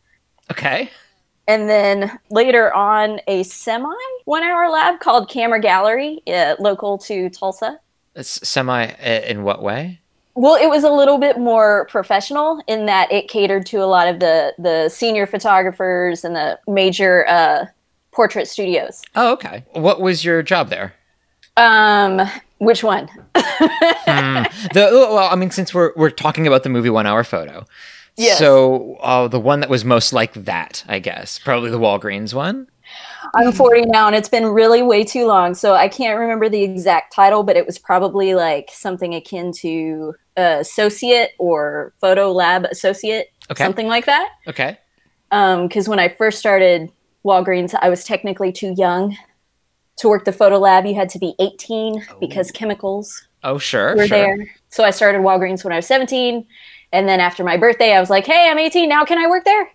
[0.51, 0.91] Okay.
[1.47, 7.29] And then later on, a semi one hour lab called Camera Gallery, uh, local to
[7.29, 7.79] Tulsa.
[8.15, 10.01] It's semi uh, in what way?
[10.35, 14.09] Well, it was a little bit more professional in that it catered to a lot
[14.09, 17.67] of the the senior photographers and the major uh,
[18.13, 19.03] Portrait Studios.
[19.15, 19.65] Oh, okay.
[19.73, 20.95] What was your job there?
[21.57, 22.21] Um,
[22.59, 23.09] which one?
[24.05, 24.43] Hmm.
[24.75, 27.65] The well, I mean, since we're we're talking about the movie One Hour Photo,
[28.17, 28.39] Yes.
[28.39, 32.69] so uh, the one that was most like that, I guess, probably the Walgreens one.
[33.35, 35.55] I'm 40 now and it's been really way too long.
[35.55, 40.15] So I can't remember the exact title, but it was probably like something akin to
[40.37, 43.63] uh, associate or photo lab associate, Okay.
[43.63, 44.29] something like that.
[44.47, 44.79] Okay.
[45.31, 46.91] Because when I first started
[47.25, 49.17] Walgreens, I was technically too young
[49.97, 50.85] to work the photo lab.
[50.87, 53.97] You had to be 18 because chemicals Oh, sure.
[53.97, 54.19] were sure.
[54.19, 54.37] there.
[54.69, 56.47] So I started Walgreens when I was 17.
[56.93, 58.89] And then after my birthday, I was like, hey, I'm 18.
[58.89, 59.71] Now can I work there?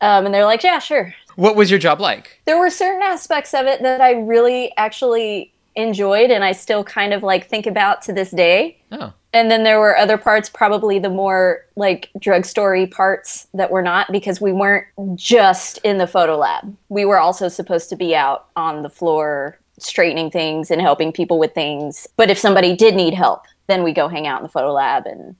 [0.00, 1.12] Um, and they're like, yeah, sure.
[1.40, 2.42] What was your job like?
[2.44, 7.14] there were certain aspects of it that I really actually enjoyed and I still kind
[7.14, 8.76] of like think about to this day.
[8.92, 9.14] Oh.
[9.32, 14.12] And then there were other parts, probably the more like drugstore parts that were not
[14.12, 16.76] because we weren't just in the photo lab.
[16.90, 21.38] We were also supposed to be out on the floor straightening things and helping people
[21.38, 22.06] with things.
[22.16, 25.06] But if somebody did need help, then we go hang out in the photo lab
[25.06, 25.36] and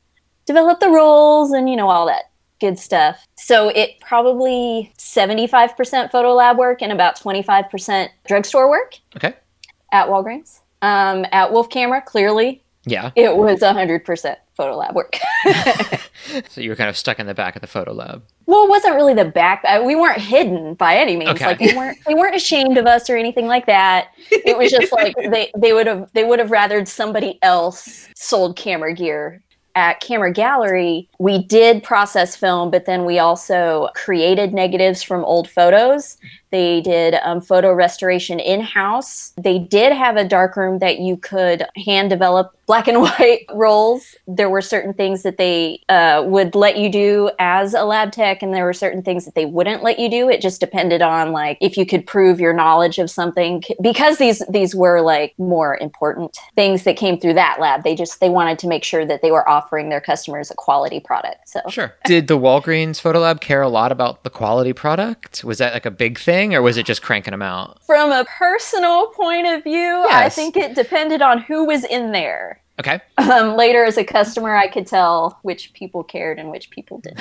[0.46, 2.29] develop the rolls and you know all that
[2.60, 3.26] good stuff.
[3.36, 9.34] So it probably 75% photo lab work and about 25% drugstore work Okay.
[9.92, 10.60] at Walgreens.
[10.82, 13.10] Um, at Wolf Camera, clearly Yeah.
[13.16, 15.18] it was 100% photo lab work.
[16.50, 18.22] So you were kind of stuck in the back of the photo lab.
[18.46, 19.62] well, it wasn't really the back.
[19.66, 21.30] uh, We weren't hidden by any means.
[21.30, 21.46] Okay.
[21.46, 24.08] Like they weren't they weren't ashamed of us or anything like that.
[24.30, 28.56] It was just like they they would have they would have rathered somebody else sold
[28.56, 29.42] camera gear.
[29.76, 35.48] At Camera Gallery, we did process film, but then we also created negatives from old
[35.48, 36.16] photos.
[36.50, 39.32] They did um, photo restoration in house.
[39.36, 44.14] They did have a darkroom that you could hand develop black and white rolls.
[44.28, 48.42] There were certain things that they uh, would let you do as a lab tech,
[48.42, 50.28] and there were certain things that they wouldn't let you do.
[50.28, 53.62] It just depended on like if you could prove your knowledge of something.
[53.80, 57.82] Because these these were like more important things that came through that lab.
[57.82, 61.00] They just they wanted to make sure that they were offering their customers a quality
[61.00, 61.48] product.
[61.48, 61.94] So Sure.
[62.04, 65.42] Did the Walgreens photo lab care a lot about the quality product?
[65.42, 67.82] Was that like a big thing, or was it just cranking them out?
[67.84, 72.60] From a personal point of view, I think it depended on who was in there.
[72.78, 73.00] Okay.
[73.18, 77.20] Um, later, as a customer, I could tell which people cared and which people didn't.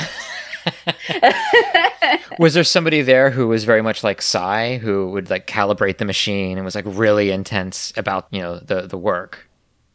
[2.40, 6.06] Was there somebody there who was very much like Sy, who would like calibrate the
[6.06, 9.50] machine and was like really intense about you know the the work?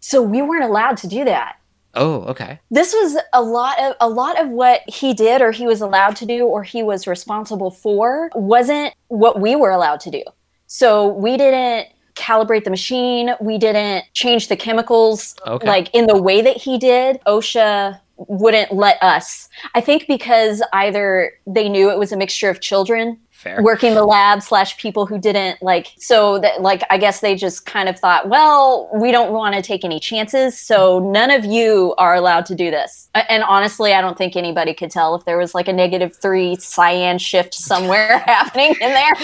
[0.07, 1.57] so we weren't allowed to do that.
[1.97, 2.61] Oh, okay.
[2.71, 6.17] This was a lot of a lot of what he did, or he was allowed
[6.17, 10.23] to do, or he was responsible for, wasn't what we were allowed to do.
[10.67, 13.31] So we didn't calibrate the machine.
[13.41, 15.67] We didn't change the chemicals Okay.
[15.67, 17.21] like in the way that he did.
[17.27, 19.49] OSHA wouldn't let us.
[19.75, 23.63] I think because either they knew it was a mixture of children Fair.
[23.63, 27.67] working the lab slash people who didn't like so that like i guess they just
[27.67, 31.95] kind of thought well we don't want to take any chances so none of you
[31.99, 35.37] are allowed to do this and honestly i don't think anybody could tell if there
[35.39, 39.15] was like a negative three cyan shift somewhere happening in there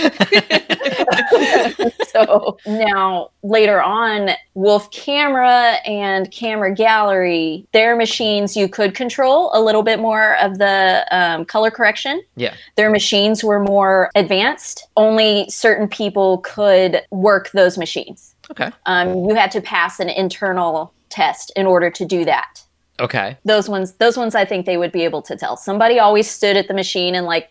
[2.13, 9.61] so now later on wolf camera and camera gallery their machines you could control a
[9.61, 12.55] little bit more of the um, color correction Yeah.
[12.77, 14.89] their machines were more advanced.
[14.97, 18.35] Only certain people could work those machines.
[18.51, 18.71] Okay.
[18.87, 22.65] Um, you had to pass an internal test in order to do that.
[22.99, 23.39] Okay.
[23.45, 25.57] Those ones, those ones, I think they would be able to tell.
[25.57, 27.51] Somebody always stood at the machine and like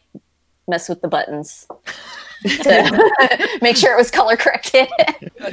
[0.68, 1.68] mess with the buttons
[2.44, 4.88] to make sure it was color corrected.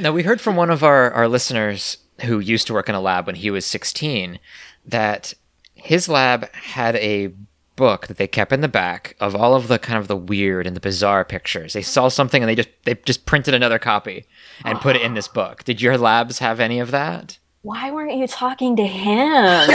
[0.01, 2.99] Now we heard from one of our our listeners who used to work in a
[2.99, 4.37] lab when he was 16
[4.85, 5.33] that
[5.73, 7.31] his lab had a
[7.77, 10.67] book that they kept in the back of all of the kind of the weird
[10.67, 11.71] and the bizarre pictures.
[11.71, 14.25] They saw something and they just they just printed another copy
[14.65, 15.63] and put it in this book.
[15.63, 17.37] Did your labs have any of that?
[17.61, 19.67] Why weren't you talking to him?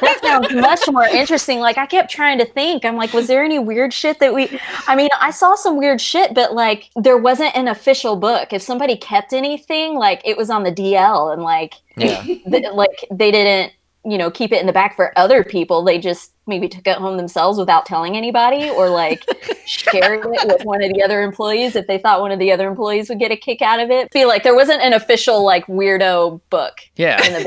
[0.00, 1.60] that sounds much more interesting.
[1.60, 2.84] Like I kept trying to think.
[2.84, 6.00] I'm like, was there any weird shit that we I mean, I saw some weird
[6.00, 8.52] shit, but like there wasn't an official book.
[8.52, 12.24] If somebody kept anything, like it was on the DL and like Yeah.
[12.72, 13.72] like they didn't,
[14.10, 15.82] you know, keep it in the back for other people.
[15.84, 19.22] They just maybe took it home themselves without telling anybody or like
[19.66, 22.68] shared it with one of the other employees if they thought one of the other
[22.68, 24.10] employees would get a kick out of it.
[24.12, 27.22] feel like there wasn't an official like weirdo book Yeah.
[27.26, 27.44] in the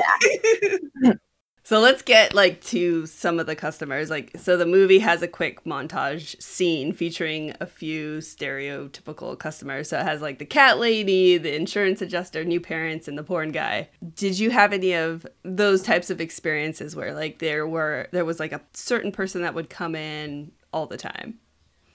[1.04, 1.18] back.
[1.72, 4.10] So let's get like to some of the customers.
[4.10, 9.88] Like, so the movie has a quick montage scene featuring a few stereotypical customers.
[9.88, 13.54] So it has like the cat lady, the insurance adjuster, new parents, and the porn
[13.54, 13.88] guy.
[14.16, 18.38] Did you have any of those types of experiences where like there were there was
[18.38, 21.40] like a certain person that would come in all the time?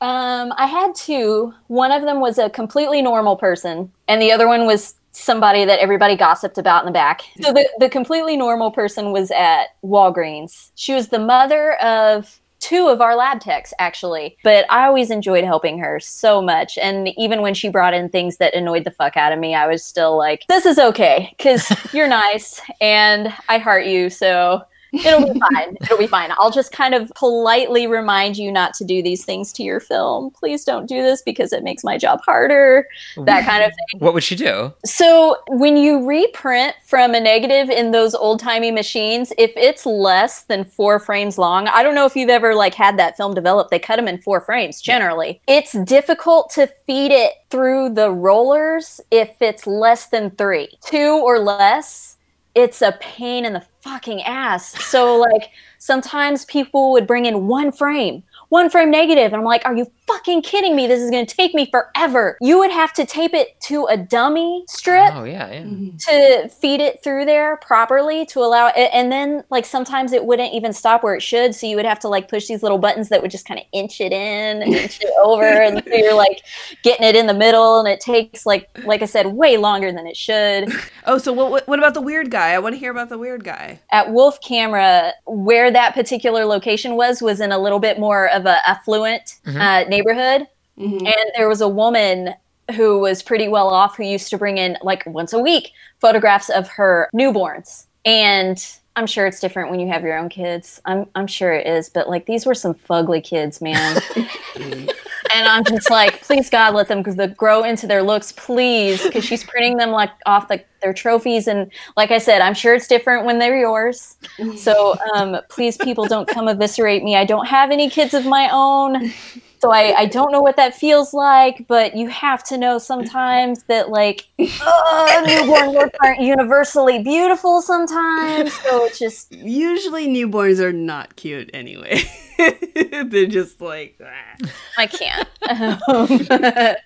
[0.00, 1.52] Um, I had two.
[1.66, 5.78] One of them was a completely normal person, and the other one was somebody that
[5.78, 7.22] everybody gossiped about in the back.
[7.40, 10.70] So the, the completely normal person was at Walgreens.
[10.74, 15.44] She was the mother of two of our lab techs actually but i always enjoyed
[15.44, 19.14] helping her so much and even when she brought in things that annoyed the fuck
[19.14, 23.58] out of me i was still like this is okay because you're nice and i
[23.58, 25.76] heart you so It'll be fine.
[25.82, 26.32] It'll be fine.
[26.38, 30.30] I'll just kind of politely remind you not to do these things to your film.
[30.30, 32.86] Please don't do this because it makes my job harder.
[33.16, 34.00] That kind of thing.
[34.00, 34.72] What would she do?
[34.84, 40.44] So, when you reprint from a negative in those old timey machines, if it's less
[40.44, 43.70] than four frames long, I don't know if you've ever like had that film developed.
[43.70, 45.40] They cut them in four frames generally.
[45.46, 51.38] It's difficult to feed it through the rollers if it's less than three, two or
[51.38, 52.16] less.
[52.54, 54.84] It's a pain in the fucking ass.
[54.84, 59.62] So like sometimes people would bring in one frame, one frame negative, and I'm like,
[59.64, 60.86] are you fucking kidding me?
[60.86, 62.36] This is going to take me forever.
[62.40, 65.62] You would have to tape it to a dummy strip Oh yeah, yeah.
[65.62, 65.96] Mm-hmm.
[65.96, 70.52] to feed it through there properly to allow it and then like sometimes it wouldn't
[70.54, 73.08] even stop where it should so you would have to like push these little buttons
[73.08, 76.14] that would just kind of inch it in and inch it over and so you're
[76.26, 76.42] like
[76.82, 80.06] getting it in the middle and it takes like like i said way longer than
[80.06, 80.72] it should
[81.08, 81.68] Oh, so what, what?
[81.68, 82.50] What about the weird guy?
[82.52, 83.78] I want to hear about the weird guy.
[83.90, 88.46] at wolf camera where that particular location was was in a little bit more of
[88.46, 89.60] a affluent Mhm.
[89.60, 90.46] uh, neighborhood.
[90.78, 91.00] Mhm.
[91.06, 92.34] and there was a woman
[92.76, 96.50] who was pretty well off who used to bring in like once a week photographs
[96.50, 97.86] of her newborns.
[98.04, 98.58] And
[98.94, 100.80] i'm sure it's different when you have your own kids.
[100.84, 101.88] I'm, I'm sure it is.
[101.88, 104.00] But like these were some fugly kids man
[105.36, 107.02] and i'm just like please god let them
[107.34, 109.02] grow into their looks please.
[109.02, 111.46] Because she's printing them like off the, their trophies.
[111.46, 114.16] And like i said i'm sure it's different when they're yours.
[114.56, 117.16] So um, please people don't come eviscerate me.
[117.16, 119.12] I don't have any kids of my own
[119.58, 123.62] so I, I don't know what that feels like, but you have to know sometimes
[123.64, 128.52] that like uh, newborn aren't universally beautiful sometimes.
[128.52, 132.02] So it's just Usually newborns are not cute anyway.
[132.36, 133.98] They're just like.
[134.04, 134.48] ah.
[134.76, 135.28] I can't.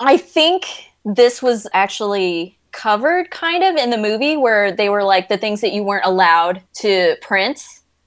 [0.00, 0.66] I think
[1.04, 5.60] this was actually covered kind of in the movie where they were like the things
[5.60, 7.62] that you weren't allowed to print.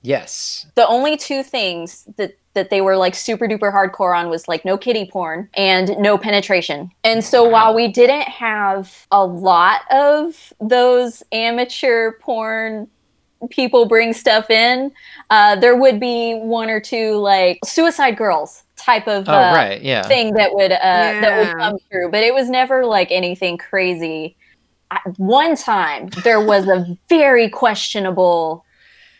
[0.05, 0.67] Yes.
[0.75, 4.63] The only two things that that they were like super duper hardcore on was like
[4.63, 6.89] no kiddie porn and no penetration.
[7.03, 12.87] And so while we didn't have a lot of those amateur porn
[13.49, 14.91] people bring stuff in,
[15.29, 19.81] uh, there would be one or two like suicide girls type of Oh, uh, right,
[19.81, 20.03] yeah.
[20.03, 24.37] thing that would uh, that would come through, but it was never like anything crazy.
[24.91, 28.63] I, one time there was a very questionable,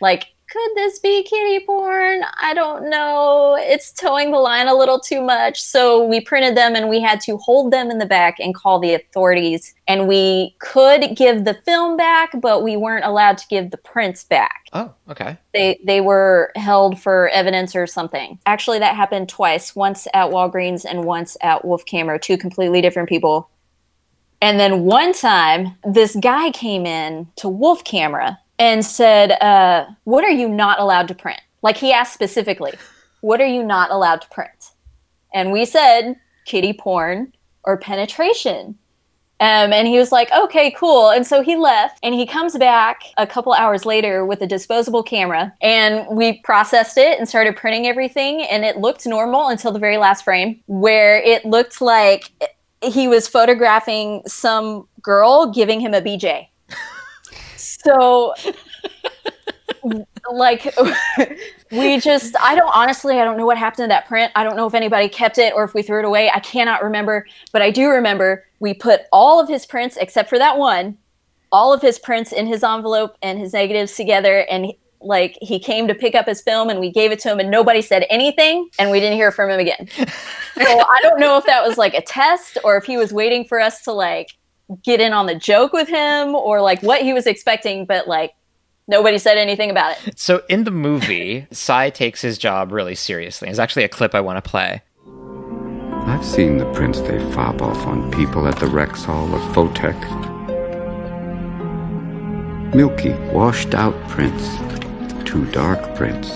[0.00, 2.22] like, could this be kiddie porn?
[2.40, 3.56] I don't know.
[3.58, 5.60] It's towing the line a little too much.
[5.60, 8.78] So we printed them and we had to hold them in the back and call
[8.78, 9.74] the authorities.
[9.88, 14.24] And we could give the film back, but we weren't allowed to give the prints
[14.24, 15.36] back Oh, okay.
[15.52, 18.38] they they were held for evidence or something.
[18.46, 19.74] Actually, that happened twice.
[19.74, 22.18] Once at Walgreens and once at Wolf Camera.
[22.18, 23.50] Two completely different people.
[24.42, 30.24] And then one time, this guy came in to Wolf Camera and said, uh, "What
[30.24, 32.74] are you not allowed to print?" Like he asked specifically,
[33.20, 34.72] "What are you not allowed to print?"
[35.34, 37.32] And we said, "Kiddie porn
[37.64, 38.78] or penetration."
[39.38, 41.10] Um, and he was like, okay, cool.
[41.10, 45.02] And so he left and he comes back a couple hours later with a disposable
[45.02, 48.42] camera and we processed it and started printing everything.
[48.44, 52.30] And it looked normal until the very last frame where it looked like
[52.82, 56.48] he was photographing some girl giving him a BJ.
[57.84, 58.34] So
[60.32, 60.74] like
[61.70, 64.32] we just i don't honestly i don't know what happened to that print.
[64.34, 66.30] I don't know if anybody kept it or if we threw it away.
[66.30, 70.38] I cannot remember but i do remember we put all of his prints except for
[70.38, 70.98] that one
[71.52, 74.40] all of his prints in his envelope and his negatives together.
[74.50, 77.38] And like he came to pick up his film and we gave it to him
[77.38, 79.88] and nobody said anything and we didn't hear from him again.
[79.96, 83.44] So i don't know if that was like a test or if he was waiting
[83.44, 84.36] for us to like
[84.82, 88.34] get in on the joke with him or like what he was expecting but like
[88.88, 93.46] nobody said anything about it So in the movie, Sy takes his job really seriously.
[93.46, 94.82] There's actually a clip I want to play.
[96.06, 100.34] I've seen the prints they fob off on people at the Rexall or Fotomat.
[102.74, 104.48] Milky, washed out prints.
[105.28, 106.28] Too dark prints.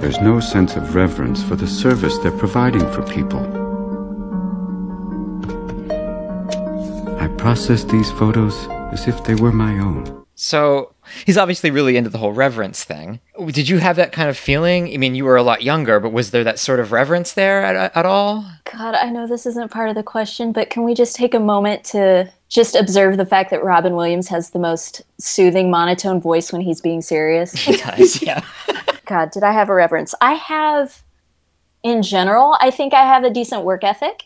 [0.00, 3.61] There's no sense of reverence for the service they're providing for people.
[7.22, 10.26] I process these photos as if they were my own.
[10.34, 10.92] So
[11.26, 13.20] He's obviously really into the whole reverence thing.
[13.48, 14.92] Did you have that kind of feeling?
[14.92, 17.62] I mean, you were a lot younger, but was there that sort of reverence there
[17.62, 18.44] at, at all?
[18.64, 21.40] God, I know this isn't part of the question, but can we just take a
[21.40, 26.52] moment to just observe the fact that Robin Williams has the most soothing monotone voice
[26.52, 27.52] when he's being serious?
[27.72, 28.44] He does, yeah.
[29.06, 30.14] God, did I have a reverence?
[30.20, 31.02] I have,
[31.82, 34.24] in general, I think I have a decent work ethic.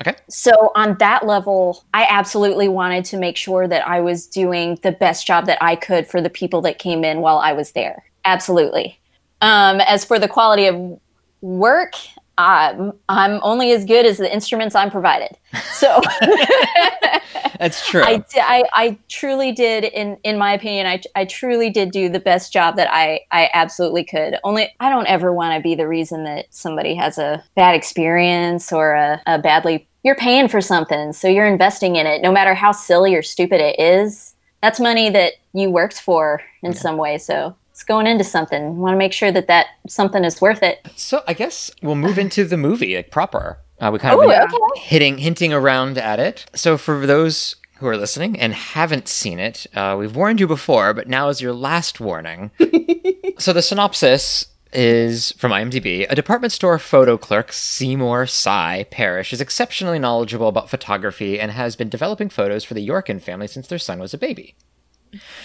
[0.00, 0.16] Okay.
[0.28, 4.92] So, on that level, I absolutely wanted to make sure that I was doing the
[4.92, 8.04] best job that I could for the people that came in while I was there.
[8.24, 9.00] Absolutely.
[9.40, 11.00] Um, as for the quality of
[11.40, 11.94] work,
[12.38, 15.36] I'm, I'm only as good as the instruments I'm provided.
[15.72, 16.00] So
[17.58, 18.02] That's true.
[18.04, 22.20] I, I, I truly did, in, in my opinion, I, I truly did do the
[22.20, 24.36] best job that I, I absolutely could.
[24.44, 28.72] Only I don't ever want to be the reason that somebody has a bad experience
[28.72, 29.88] or a, a badly.
[30.04, 33.60] You're paying for something, so you're investing in it, no matter how silly or stupid
[33.60, 34.36] it is.
[34.62, 37.18] That's money that you worked for in some way.
[37.18, 38.78] So it's going into something.
[38.78, 40.84] Want to make sure that that something is worth it.
[40.96, 43.60] So I guess we'll move into the movie like, proper.
[43.78, 44.80] Uh, we kind of Ooh, been okay.
[44.80, 46.46] hitting, hinting around at it.
[46.56, 50.92] So for those who are listening and haven't seen it, uh, we've warned you before,
[50.92, 52.50] but now is your last warning.
[53.38, 56.04] so the synopsis is from IMDb.
[56.10, 61.76] A department store photo clerk, Seymour Sy Parrish, is exceptionally knowledgeable about photography and has
[61.76, 64.56] been developing photos for the Yorkin family since their son was a baby.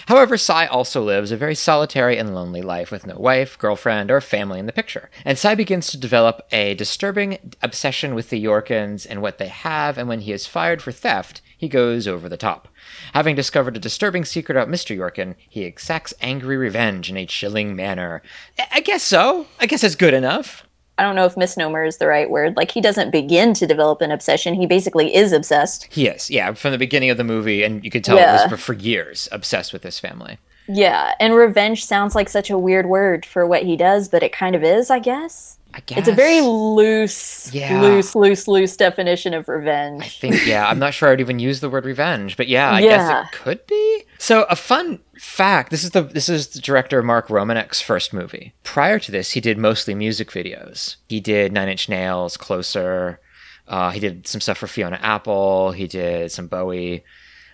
[0.06, 4.20] However, Sy also lives a very solitary and lonely life with no wife, girlfriend, or
[4.20, 5.10] family in the picture.
[5.24, 9.98] And Sy begins to develop a disturbing obsession with the Yorkins and what they have,
[9.98, 12.68] and when he is fired for theft, he goes over the top.
[13.12, 14.96] Having discovered a disturbing secret about Mr.
[14.96, 18.22] Yorkin, he exacts angry revenge in a chilling manner.
[18.70, 19.46] I guess so.
[19.58, 20.66] I guess it's good enough.
[20.96, 22.56] I don't know if misnomer is the right word.
[22.56, 24.54] Like he doesn't begin to develop an obsession.
[24.54, 25.92] He basically is obsessed.
[25.92, 28.50] He is, yeah, from the beginning of the movie, and you can tell it was
[28.50, 30.38] for, for years obsessed with this family.
[30.66, 34.32] Yeah, and revenge sounds like such a weird word for what he does, but it
[34.32, 35.58] kind of is, I guess.
[35.74, 37.80] I It's a very loose, Yeah.
[37.80, 40.04] loose, loose, loose definition of revenge.
[40.04, 42.80] I think, yeah, I'm not sure I'd even use the word revenge, but yeah, I
[42.80, 44.04] guess it could be.
[44.18, 48.54] So, a fun fact: this is the this is the director Mark Romanek's first movie.
[48.62, 50.96] Prior to this, he did mostly music videos.
[51.08, 53.18] He did Nine Inch Nails, Closer.
[53.66, 55.72] Uh, he did some stuff for Fiona Apple.
[55.72, 57.02] He did some Bowie.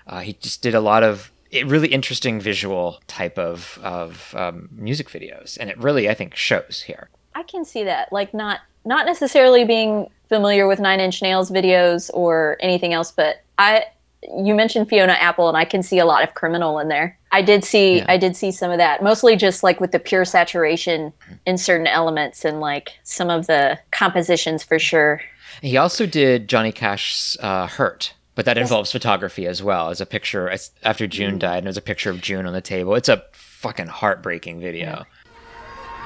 [0.07, 4.69] Uh, he just did a lot of it really interesting visual type of of um,
[4.73, 7.09] music videos, and it really, I think, shows here.
[7.41, 8.13] I can see that.
[8.13, 13.43] Like not not necessarily being familiar with Nine Inch Nails videos or anything else, but
[13.57, 13.87] I
[14.23, 17.19] you mentioned Fiona Apple and I can see a lot of criminal in there.
[17.33, 18.05] I did see Yeah.
[18.09, 19.03] I did see some of that.
[19.03, 21.15] Mostly just like with the pure saturation
[21.47, 25.23] in certain elements and like some of the compositions for sure.
[25.63, 29.89] He also did Johnny Cash's uh, "Hurt," but that involves photography as well.
[29.89, 32.95] As a picture after June died, and there's a picture of June on the table.
[32.95, 35.07] It's a fucking heartbreaking video.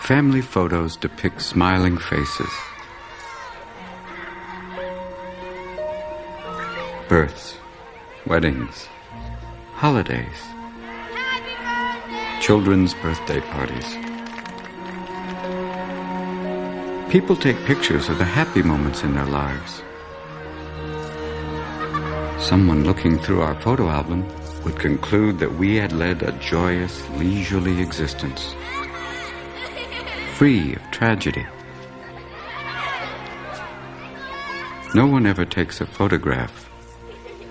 [0.04, 2.52] Family photos depict smiling faces.
[7.08, 7.56] Births,
[8.26, 8.86] weddings,
[9.72, 10.42] holidays,
[12.42, 13.94] children's birthday parties.
[17.10, 19.80] People take pictures of the happy moments in their lives.
[22.46, 24.28] Someone looking through our photo album
[24.64, 28.54] would conclude that we had led a joyous, leisurely existence
[30.34, 31.46] free of tragedy.
[34.92, 36.68] No one ever takes a photograph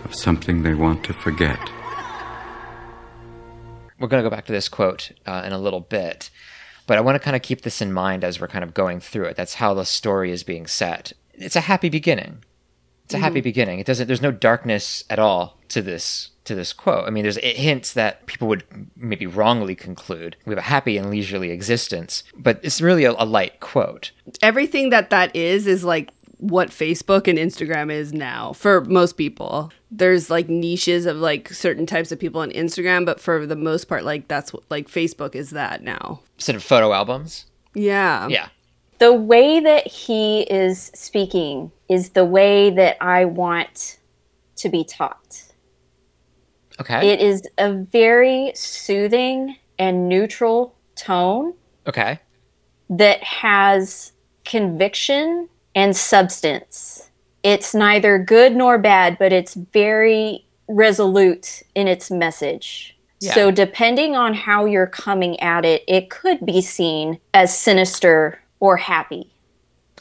[0.04, 1.60] of something they want to forget.
[4.00, 6.30] We're going to go back to this quote uh, in a little bit,
[6.86, 9.00] but I want to kind of keep this in mind as we're kind of going
[9.00, 9.38] through it.
[9.38, 11.14] That's how the story is being set.
[11.36, 12.44] It's a happy beginning.
[13.14, 13.44] It's a happy mm-hmm.
[13.44, 13.80] beginning.
[13.80, 14.08] It doesn't.
[14.08, 17.08] There's no darkness at all to this to this quote.
[17.08, 18.64] I mean, there's it hints that people would
[18.96, 23.26] maybe wrongly conclude we have a happy and leisurely existence, but it's really a, a
[23.26, 24.12] light quote.
[24.42, 26.10] Everything that that is is like
[26.40, 29.72] what Facebook and Instagram is now for most people.
[29.92, 33.86] There's like niches of like certain types of people on Instagram, but for the most
[33.86, 36.22] part, like that's what like Facebook is that now.
[36.36, 37.46] Instead of photo albums.
[37.76, 38.28] Yeah.
[38.28, 38.50] Yeah.
[39.04, 44.00] The way that he is speaking is the way that I want
[44.56, 45.44] to be taught.
[46.80, 47.10] Okay.
[47.10, 51.54] It is a very soothing and neutral tone
[51.86, 52.22] okay.
[52.92, 54.14] that has
[54.46, 57.10] conviction and substance.
[57.44, 62.98] It's neither good nor bad, but it's very resolute in its message.
[63.20, 63.34] Yeah.
[63.34, 68.78] So, depending on how you're coming at it, it could be seen as sinister or
[68.78, 69.30] happy.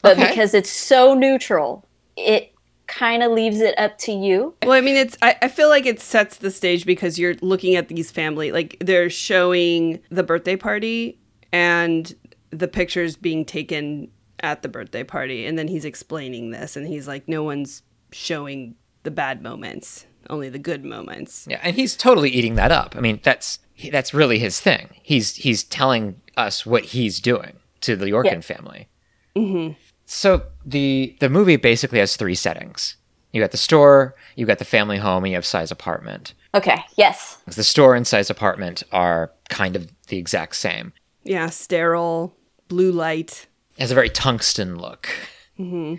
[0.03, 0.29] But Okay.
[0.29, 1.85] because it's so neutral,
[2.17, 2.53] it
[2.87, 4.55] kind of leaves it up to you.
[4.63, 5.17] Well, I mean, it's.
[5.21, 8.77] I, I feel like it sets the stage because you're looking at these family, like
[8.81, 11.19] they're showing the birthday party
[11.53, 12.15] and
[12.51, 14.09] the pictures being taken
[14.41, 17.83] at the birthday party, and then he's explaining this, and he's like, no one's
[18.13, 21.47] showing the bad moments, only the good moments.
[21.51, 22.95] Yeah, and he's totally eating that up.
[22.97, 23.59] I mean, that's
[23.91, 24.91] that's really his thing.
[25.03, 28.41] He's he's telling us what he's doing to the Yorkin Yeah.
[28.41, 28.89] family.
[29.37, 29.73] Mm-hmm.
[30.07, 32.97] So the the movie basically has three settings.
[33.33, 36.35] You got the store, you got the family home, and you have Sy's apartment.
[36.55, 37.39] Okay, yes.
[37.47, 40.93] The store and Sy's apartment are kind of the exact same.
[41.25, 42.37] Yeah, sterile,
[42.69, 43.47] blue light.
[43.77, 45.09] It has a very tungsten look.
[45.57, 45.97] hmm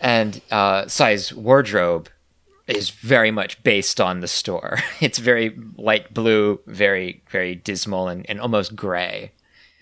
[0.00, 2.08] and uh, Sy's wardrobe
[2.66, 4.78] is very much based on the store.
[5.00, 9.32] It's very light blue, very very dismal, and, and almost gray.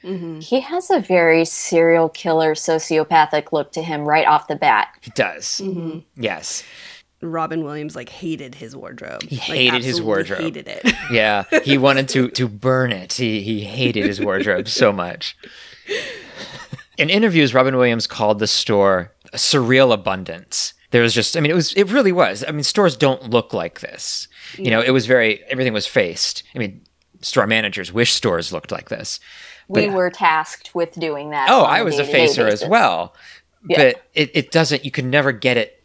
[0.03, 0.41] Mm-hmm.
[0.41, 4.89] He has a very serial killer, sociopathic look to him right off the bat.
[5.01, 5.61] He does.
[5.63, 5.99] Mm-hmm.
[6.17, 6.65] Yes,
[7.21, 9.23] Robin Williams like hated his wardrobe.
[9.23, 10.41] he Like, hated his wardrobe.
[10.41, 10.93] Hated it.
[11.13, 13.15] yeah, he wanted to to burn it.
[13.15, 15.37] He he hated his wardrobe so much.
[16.97, 20.75] In interviews, Robin Williams called the store a surreal abundance.
[20.91, 22.45] There was just, I mean, it was, it really was.
[22.47, 24.29] I mean, stores don't look like this.
[24.59, 26.43] You know, it was very, everything was faced.
[26.55, 26.85] I mean,
[27.21, 29.21] store managers wish stores looked like this.
[29.71, 31.49] We But- were tasked with doing that.
[31.51, 33.15] Oh, I was a day-to-day facer as well.
[33.69, 33.77] Yeah.
[33.93, 35.83] But it, it doesn't, you can never get it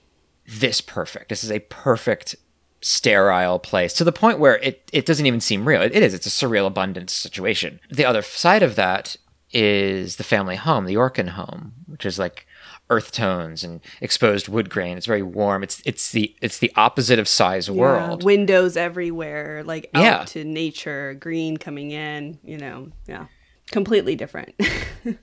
[0.48, 1.30] this perfect.
[1.30, 2.36] This is a perfect
[2.82, 5.82] sterile place to the point where it, it doesn't even seem real.
[5.82, 7.80] It, it is, it's a surreal abundance situation.
[7.92, 9.18] The other side of that
[9.52, 12.46] is the family home, the Yorkin home, which is like
[12.90, 14.98] earth tones and exposed wood grain.
[14.98, 15.64] It's very warm.
[15.64, 18.24] It's it's the it's the opposite of Sy's Yeah, world.
[18.24, 20.24] windows everywhere, like out Yeah.
[20.26, 22.38] to nature, green coming in.
[22.44, 23.26] You know, yeah,
[23.72, 24.54] completely different.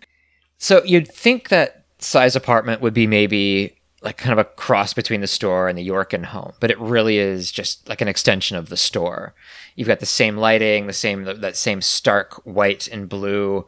[0.63, 5.21] So you'd think that Sy's apartment would be maybe like kind of a cross between
[5.21, 8.69] the store and the Yorkin home, but it really is just like an extension of
[8.69, 9.35] the store.
[9.75, 13.67] You've got the same lighting, the same that same stark white and blue.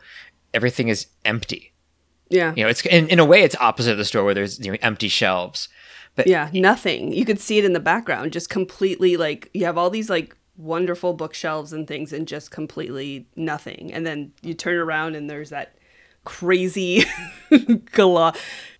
[0.52, 1.72] Everything is empty.
[2.30, 4.64] yeah, You know, it's in, in a way it's opposite of the store where there's
[4.64, 5.68] you know, empty shelves.
[6.14, 7.10] But yeah, nothing.
[7.10, 10.36] You could see it in the background, just completely like you have all these like
[10.56, 13.92] wonderful bookshelves and things, and just completely nothing.
[13.92, 15.74] And then you turn around and there's that
[16.24, 17.04] crazy
[17.92, 18.34] gala.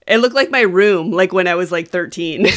[0.07, 2.47] It looked like my room, like when I was like thirteen.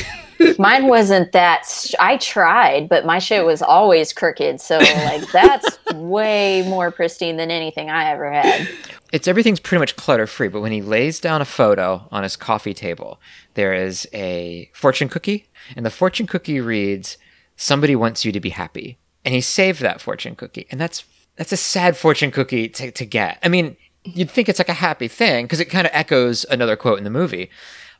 [0.59, 1.65] Mine wasn't that.
[1.65, 4.61] st- I tried, but my shit was always crooked.
[4.61, 8.67] So like that's way more pristine than anything I ever had.
[9.11, 12.35] it's everything's pretty much clutter free but when he lays down a photo on his
[12.35, 13.19] coffee table
[13.53, 15.47] there is a fortune cookie
[15.77, 17.17] and the fortune cookie reads
[17.55, 21.03] somebody wants you to be happy and he saved that fortune cookie and that's
[21.35, 24.73] that's a sad fortune cookie to, to get i mean you'd think it's like a
[24.73, 27.49] happy thing because it kind of echoes another quote in the movie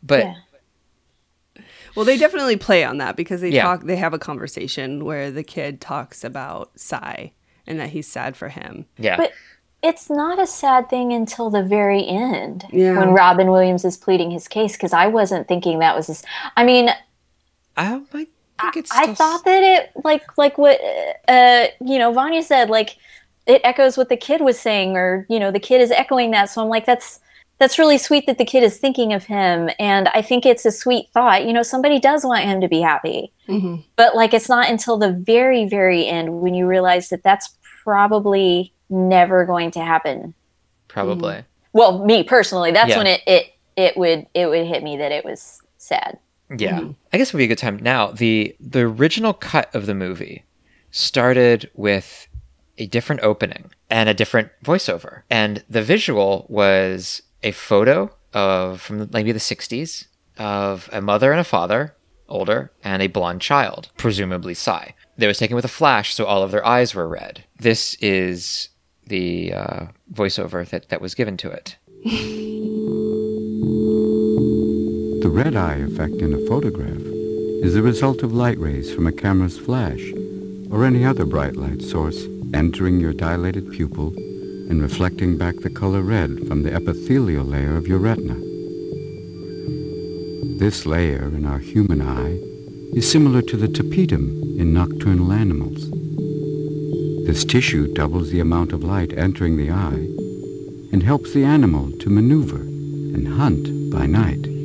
[0.03, 0.34] but Yeah.
[1.95, 3.63] Well, they definitely play on that because they Yeah.
[3.63, 3.84] talk.
[3.84, 7.32] They have a conversation where the kid talks about Sy
[7.65, 8.86] and that he's sad for him.
[8.99, 9.32] yeah But
[9.82, 12.99] it's not a sad thing until the very end Yeah.
[12.99, 16.05] when Robin Williams is pleading his case because I wasn't thinking that was.
[16.07, 16.24] His,
[16.55, 18.30] I mean, oh i might
[18.61, 20.79] think it's I still- thought that it like like what
[21.27, 22.97] uh you know Vanya said like
[23.45, 26.49] it echoes what the kid was saying or you know the kid is echoing that.
[26.49, 27.19] So I'm like that's
[27.59, 29.69] that's really sweet that the kid is thinking of him.
[29.79, 31.45] And I think it's a sweet thought.
[31.45, 33.31] You know somebody does want him to be happy.
[33.47, 33.77] Mm-hmm.
[33.95, 38.73] but like it's not until the very very end when you realize that that's probably
[38.89, 40.33] never going to happen.
[40.87, 41.43] Probably.
[41.73, 42.97] Well me personally that's Yeah.
[42.97, 43.45] when it it
[43.77, 46.17] it would it would hit me that it was sad
[46.55, 46.89] Yeah.
[47.11, 47.77] I guess it would be a good time.
[47.77, 50.45] Now, the the original cut of the movie
[50.91, 52.27] started with
[52.77, 55.23] a different opening and a different voiceover.
[55.29, 61.39] And the visual was a photo of from maybe the 60s of a mother and
[61.39, 61.95] a father,
[62.29, 64.93] older, and a blonde child, presumably Sy.
[65.17, 67.43] They was taken with a flash, so all of their eyes were red.
[67.57, 68.69] This is
[69.07, 71.77] the uh, voiceover that, that was given to it.
[75.28, 77.01] The red eye effect in a photograph
[77.61, 80.13] is the result of light rays from a camera's flash
[80.71, 84.13] or any other bright light source entering your dilated pupil
[84.69, 88.36] and reflecting back the color red from the epithelial layer of your retina.
[90.59, 92.39] This layer in our human eye
[92.97, 95.91] is similar to the tapetum in nocturnal animals.
[97.28, 100.07] This tissue doubles the amount of light entering the eye
[100.93, 104.56] and helps the animal to maneuver and hunt by night.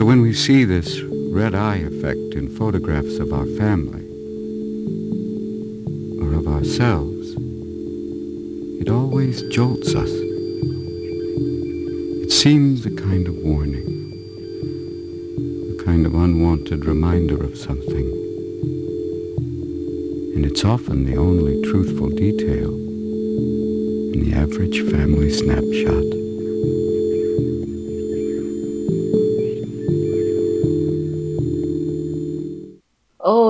[0.00, 4.06] So when we see this red eye effect in photographs of our family
[6.22, 7.36] or of ourselves,
[8.80, 10.08] it always jolts us.
[12.24, 13.84] It seems a kind of warning.
[15.78, 18.10] A kind of unwanted reminder of something.
[20.34, 22.72] And it's often the only truthful detail
[24.14, 26.19] in the average family snapshot.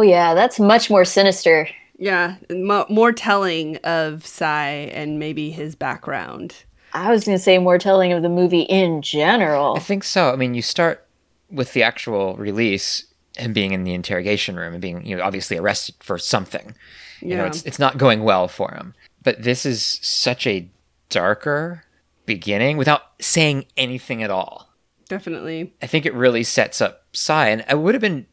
[0.00, 1.68] Oh yeah, that's much more sinister.
[1.98, 6.54] Yeah, mo- more telling of Sy and maybe his background.
[6.94, 9.76] I was going to say more telling of the movie in general.
[9.76, 10.32] I think so.
[10.32, 11.06] I mean, you start
[11.50, 13.04] with the actual release
[13.36, 16.74] and being in the interrogation room and being, you know, obviously arrested for something.
[17.20, 18.94] You know, it's it's not going well for him.
[19.22, 20.66] But this is such a
[21.10, 21.84] darker
[22.24, 24.70] beginning without saying anything at all.
[25.10, 25.74] Definitely.
[25.82, 28.26] I think it really sets up Sy, and I would have been,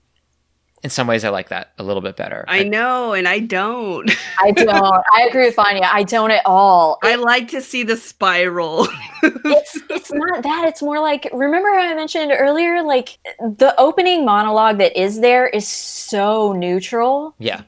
[0.84, 2.46] in some ways, I like that a little bit better.
[2.48, 4.10] I know, and I don't.
[4.44, 5.04] I don't.
[5.14, 5.90] I agree with Anya.
[5.92, 7.00] I don't at all.
[7.04, 8.88] I like to see the spiral.
[9.24, 10.66] it's it's not that.
[10.68, 15.48] It's more like remember how I mentioned earlier, like the opening monologue that is there
[15.48, 17.34] is so neutral.
[17.40, 17.62] yeah,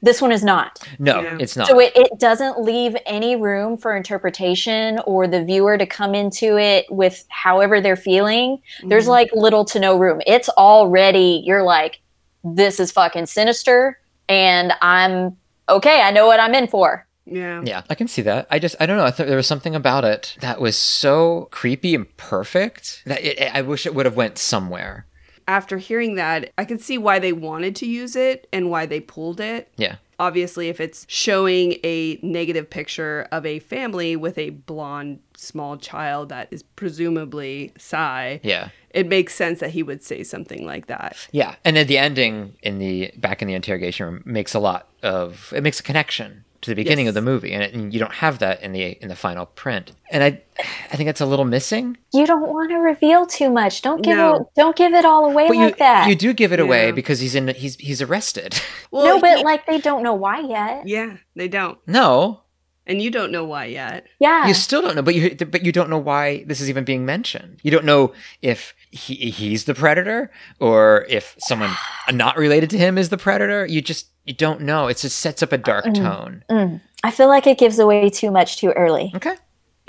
[0.00, 0.78] This one is not.
[1.00, 1.66] no, it's not.
[1.66, 6.56] So it, it doesn't leave any room for interpretation or the viewer to come into
[6.58, 8.62] it with however they're feeling.
[8.84, 9.16] There's Mhm.
[9.18, 10.20] like little to no room.
[10.26, 12.00] It's already, you're like,
[12.44, 13.98] this is fucking sinister.
[14.28, 15.36] And I'm
[15.68, 16.00] okay.
[16.02, 17.06] I know what I'm in for.
[17.24, 17.62] Yeah.
[17.64, 18.46] Yeah, I can see that.
[18.50, 19.04] I just, I don't know.
[19.04, 23.54] I thought there was something about it that was so creepy and perfect that it,
[23.54, 25.06] I wish it would have went somewhere.
[25.46, 29.00] After hearing that, I can see why they wanted to use it and why they
[29.00, 29.72] pulled it.
[29.76, 29.96] Yeah.
[30.22, 36.28] Obviously, if it's showing a negative picture of a family with a blonde small child
[36.28, 38.68] that is presumably Sy, Yeah.
[38.90, 41.16] it makes sense that he would say something like that.
[41.32, 44.88] Yeah, and then the ending in the back in the interrogation room makes a lot
[45.02, 48.00] of it makes a connection to the beginning of the movie, and, it, and you
[48.00, 49.92] don't have that in the in the final print.
[50.10, 50.42] And I,
[50.92, 51.96] I think that's a little missing.
[52.12, 53.82] You don't want to reveal too much.
[53.82, 54.34] Don't give No.
[54.36, 56.08] it, don't give it all away But like you that.
[56.08, 58.60] you do give it away because he's in he's he's arrested.
[58.90, 60.86] Well, no, but he- like they don't know why yet.
[60.86, 61.78] yeah, they don't.
[61.86, 62.42] no,
[62.86, 64.06] And you don't know why yet.
[64.20, 64.46] Yeah.
[64.46, 67.04] you still don't know, but you but you don't know why this is even being
[67.06, 67.58] mentioned.
[67.62, 71.70] You don't know if he he's the predator or if someone
[72.12, 73.64] not related to him is the predator.
[73.66, 74.86] You just you don't know.
[74.88, 76.44] It just sets up a dark tone.
[76.50, 76.80] Mm.
[77.04, 79.12] I feel like it gives away too much too early.
[79.16, 79.34] Okay.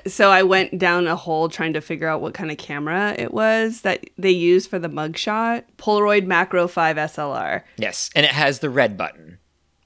[0.06, 3.34] So I went down a hole trying to figure out what kind of camera it
[3.34, 5.64] was that they used for the mugshot.
[5.78, 7.62] Polaroid Macro 5 SLR.
[7.78, 9.38] Yes, and it has the red button.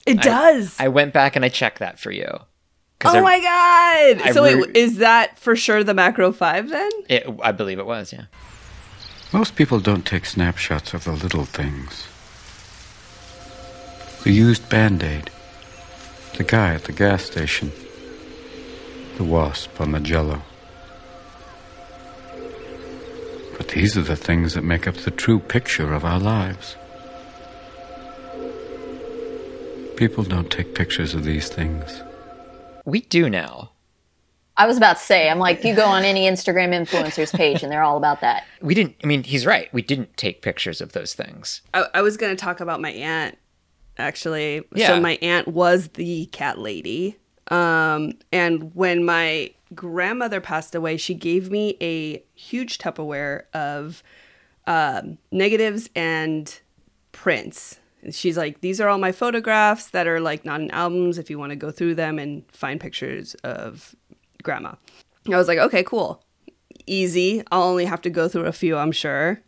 [0.08, 0.76] It I- does.
[0.80, 2.26] I went back and I checked that for you.
[2.26, 4.22] oh I- my god!
[4.28, 6.90] I so re- wait, is that for sure the Macro 5 then?
[7.10, 8.26] It, I believe it was, yeah.
[9.34, 12.08] Most people don't take snapshots of the little things.
[14.28, 15.32] The used band aid,
[16.36, 17.72] the guy at the gas station,
[19.16, 20.42] the wasp on the jello.
[23.56, 26.76] But these are the things that make up the true picture of our lives.
[29.96, 32.04] People don't take pictures of these things.
[32.84, 33.72] We do now.
[34.58, 37.72] I was about to say, I'm like, you go on any Instagram influencers page and
[37.72, 38.44] they're all about that.
[38.62, 39.74] We didn't, I mean, he's right.
[39.74, 41.62] We didn't take pictures of those things.
[41.74, 43.38] I, I was going to talk about my aunt,
[43.98, 44.64] actually.
[44.74, 44.88] Yeah.
[44.88, 47.18] So my aunt was the cat lady.
[47.50, 54.04] Um, and when my grandmother passed away, she gave me a huge Tupperware of
[54.66, 56.60] um, negatives and
[57.12, 57.80] prints.
[58.04, 61.30] And she's like, these are all my photographs that are like not in albums if
[61.30, 63.96] you want to go through them and find pictures of
[64.44, 64.74] grandma.
[65.28, 66.24] I was like, okay, cool.
[66.86, 67.44] Easy.
[67.52, 69.42] I'll only have to go through a few, I'm sure.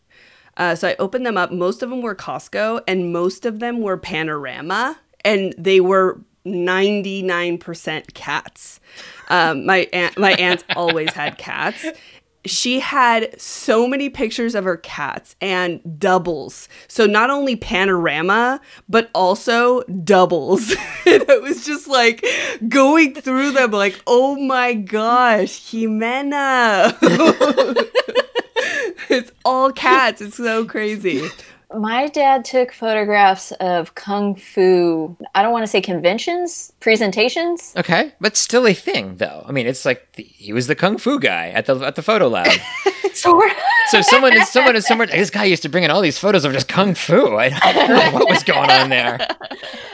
[0.59, 1.51] Uh, so I opened them up.
[1.51, 8.13] Most of them were Costco, and most of them were Panorama, and they were 99%
[8.13, 8.79] cats.
[9.29, 11.85] Um, my aunt, my aunt's always had cats.
[12.45, 16.69] She had so many pictures of her cats and doubles.
[16.87, 20.71] So not only panorama, but also doubles.
[21.05, 22.25] and it was just like
[22.67, 26.95] going through them, like, oh my gosh, Jimena.
[29.09, 30.21] it's all cats.
[30.21, 31.27] It's so crazy.
[31.71, 37.73] My dad took photographs of kung fu, I don't want to say conventions, presentations.
[37.77, 39.43] Okay, but still a thing, though.
[39.47, 42.01] I mean, it's like the, he was the kung fu guy at the at the
[42.01, 42.47] photo lab.
[43.19, 43.41] So
[43.87, 45.07] so someone is someone is somewhere.
[45.07, 47.35] This guy used to bring in all these photos of just kung fu.
[47.35, 49.27] I, I don't know what was going on there.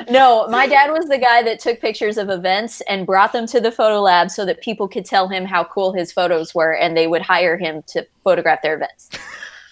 [0.09, 3.59] No, my dad was the guy that took pictures of events and brought them to
[3.59, 6.95] the photo lab so that people could tell him how cool his photos were and
[6.95, 9.09] they would hire him to photograph their events.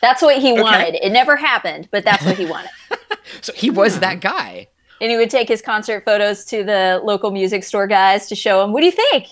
[0.03, 0.95] That's what he wanted.
[0.95, 2.69] It never happened, but that's what he wanted.
[3.41, 4.67] So he was that guy.
[4.99, 8.59] and he would take his concert photos to the local music store guys to show
[8.59, 9.27] them, what do you think?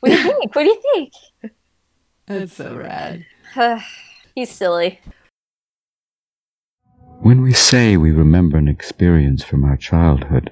[0.00, 0.56] What do you think?
[0.56, 1.12] What do you think?
[2.26, 3.26] That's so rad.
[4.34, 4.98] He's silly.
[7.20, 10.50] When we say we remember an experience from our childhood,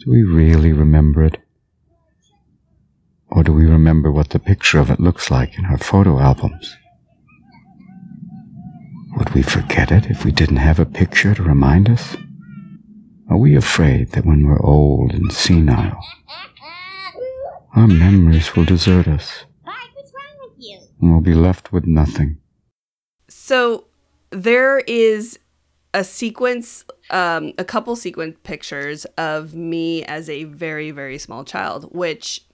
[0.00, 1.38] do we really remember it?
[3.28, 6.76] Or do we remember what the picture of it looks like in our photo albums?
[9.16, 12.16] Would we forget it if we didn't have a picture to remind us?
[13.30, 16.00] Are we afraid that when we're old and senile,
[17.74, 19.44] our memories will desert us
[21.00, 22.38] and we'll be left with nothing?
[23.28, 23.84] So
[24.30, 25.38] there is
[25.94, 31.94] a sequence, um, a couple sequence pictures of me as a very, very small child,
[31.94, 32.46] which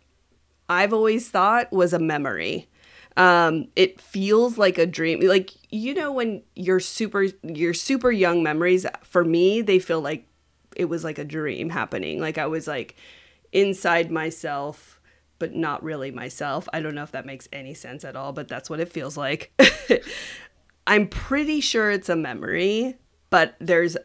[0.69, 2.69] I've always thought was a memory.
[3.19, 5.21] Um, it feels like a dream.
[5.21, 8.87] Like you know when you're super, your super young memories.
[9.03, 10.27] For me, they feel like
[10.77, 12.21] it was like a dream happening.
[12.21, 12.97] Like I was like
[13.53, 15.01] inside myself,
[15.39, 16.69] but not really myself.
[16.73, 19.17] I don't know if that makes any sense at all, but that's what it feels
[19.17, 19.53] like.
[20.87, 22.97] I'm pretty sure it's a memory,
[23.31, 23.97] but there's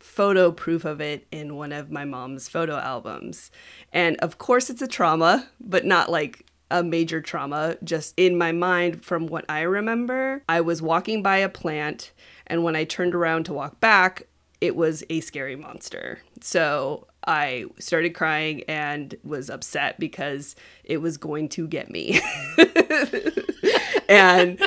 [0.00, 3.50] photo proof of it in one of my mom's photo albums.
[3.92, 7.76] And of course, it's a trauma, but not like a major trauma.
[7.84, 12.10] Just in my mind, from what I remember, I was walking by a plant,
[12.48, 14.26] and when I turned around to walk back,
[14.60, 16.20] it was a scary monster.
[16.40, 22.20] So I started crying and was upset because it was going to get me.
[24.08, 24.60] and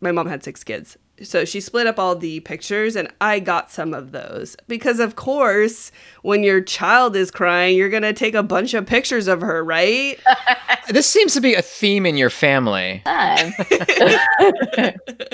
[0.00, 0.96] my mom had six kids.
[1.22, 4.56] So she split up all the pictures and I got some of those.
[4.66, 5.92] Because, of course,
[6.22, 9.64] when your child is crying, you're going to take a bunch of pictures of her,
[9.64, 10.18] right?
[10.88, 13.02] this seems to be a theme in your family.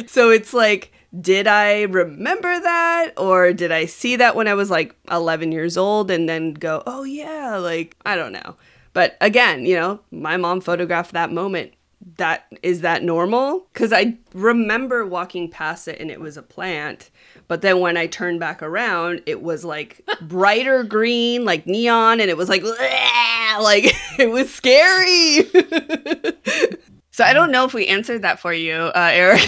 [0.07, 3.13] so it's like, did I remember that?
[3.17, 6.83] Or did I see that when I was like 11 years old and then go,
[6.87, 8.57] oh, yeah, like, I don't know.
[8.93, 11.73] But again, you know, my mom photographed that moment
[12.17, 13.67] that is that normal?
[13.73, 17.11] Because i remember walking past it and it was a plant
[17.49, 22.31] but then when i turned back around it was like brighter green like neon and
[22.31, 23.85] it was like like
[24.19, 25.47] it was scary.
[27.13, 29.41] So i don't know if we answered that for you uh eric.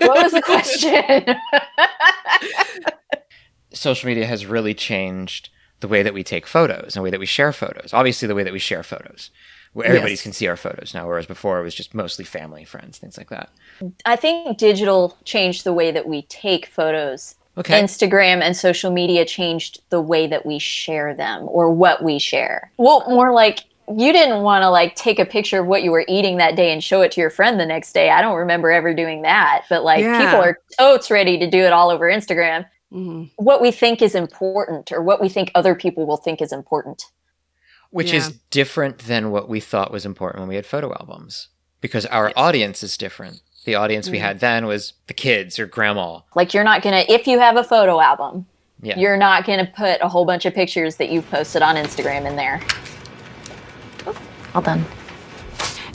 [0.00, 1.26] What was the question?
[3.74, 7.20] Social media has really changed the way that we take photos and the way that
[7.20, 9.30] we share photos obviously the way that we share photos
[9.72, 10.22] where everybody Yes.
[10.22, 13.30] can see our photos now, whereas before it was just mostly family, friends, things like
[13.30, 13.48] that.
[14.04, 17.34] I think digital changed the way that we take photos.
[17.58, 17.80] Okay.
[17.82, 22.70] Instagram and social media changed the way that we share them or what we share.
[22.78, 23.64] Well, more like
[23.94, 26.72] you didn't want to like take a picture of what you were eating that day
[26.72, 28.08] and show it to your friend the next day.
[28.10, 30.24] I don't remember ever doing that, but like Yeah.
[30.24, 32.64] people are totes ready to do it all over Instagram.
[32.92, 33.30] Mhm.
[33.36, 37.04] What we think is important or what we think other people will think is important.
[37.92, 38.18] Which Yeah.
[38.18, 41.48] is different than what we thought was important when we had photo albums,
[41.80, 43.40] because our audience is different.
[43.64, 44.22] The audience we Mm.
[44.22, 46.20] had then was the kids or grandma.
[46.34, 48.46] Like you're not going to if you have a photo album,
[48.82, 48.98] Yeah.
[48.98, 52.26] you're not going to put a whole bunch of pictures that you've posted on Instagram
[52.26, 52.60] in there.
[54.54, 54.84] All done.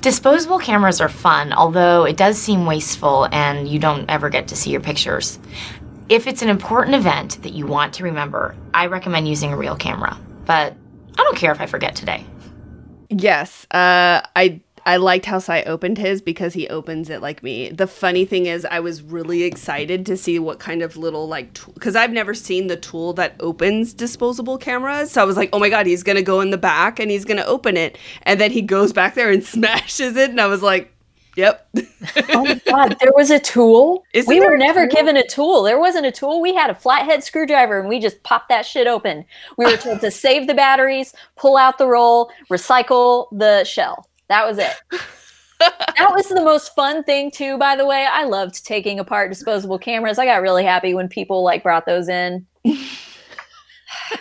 [0.01, 4.55] Disposable cameras are fun, although it does seem wasteful and you don't ever get to
[4.55, 5.39] see your pictures.
[6.09, 9.75] If it's an important event that you want to remember, I recommend using a real
[9.75, 10.17] camera.
[10.45, 10.75] But
[11.17, 12.25] I don't care if I forget today.
[13.09, 13.65] Yes.
[13.71, 17.69] Uh I I liked how Sy opened his because he opens it like me.
[17.69, 21.53] The funny thing is I was really excited to see what kind of little like
[21.79, 25.11] cuz I've never seen the tool that opens disposable cameras.
[25.11, 27.25] So I was like, "Oh my god, he's to go in the back and he's
[27.37, 30.61] to open it." And then he goes back there and smashes it and I was
[30.61, 30.93] like,
[31.37, 31.69] "Yep."
[32.33, 34.03] oh my god, there was a tool.
[34.13, 34.95] Isn't we were never tool?
[34.95, 35.61] given a tool.
[35.61, 36.41] There wasn't a tool.
[36.41, 39.23] We had a flathead screwdriver and we just popped that shit open.
[39.55, 44.09] We were told to save the batteries, pull out the roll, recycle the shell.
[44.29, 44.73] That was it.
[45.59, 48.07] that was the most fun thing too, by the way.
[48.11, 50.17] I loved taking apart disposable cameras.
[50.17, 52.47] I got really happy when people like brought those in.
[52.63, 52.79] it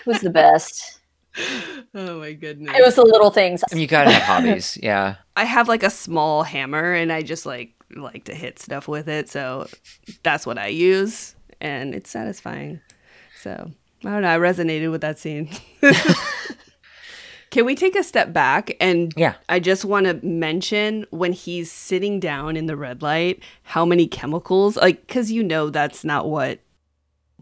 [0.05, 0.96] was the best.
[1.95, 2.77] oh my goodness.
[2.77, 3.63] It was the little things.
[3.73, 5.17] You gotta have hobbies, yeah.
[5.37, 9.09] I have like a small hammer and I just like like to hit stuff with
[9.09, 9.29] it.
[9.29, 9.69] So
[10.23, 12.81] that's what I use and it's satisfying.
[13.43, 13.71] So
[14.05, 14.29] I don't know.
[14.29, 15.51] I resonated with that scene.
[17.51, 19.35] Can we take a step back and yeah.
[19.49, 24.07] I just want to mention when he's sitting down in the red light, how many
[24.07, 26.59] chemicals like cuz you know that's not what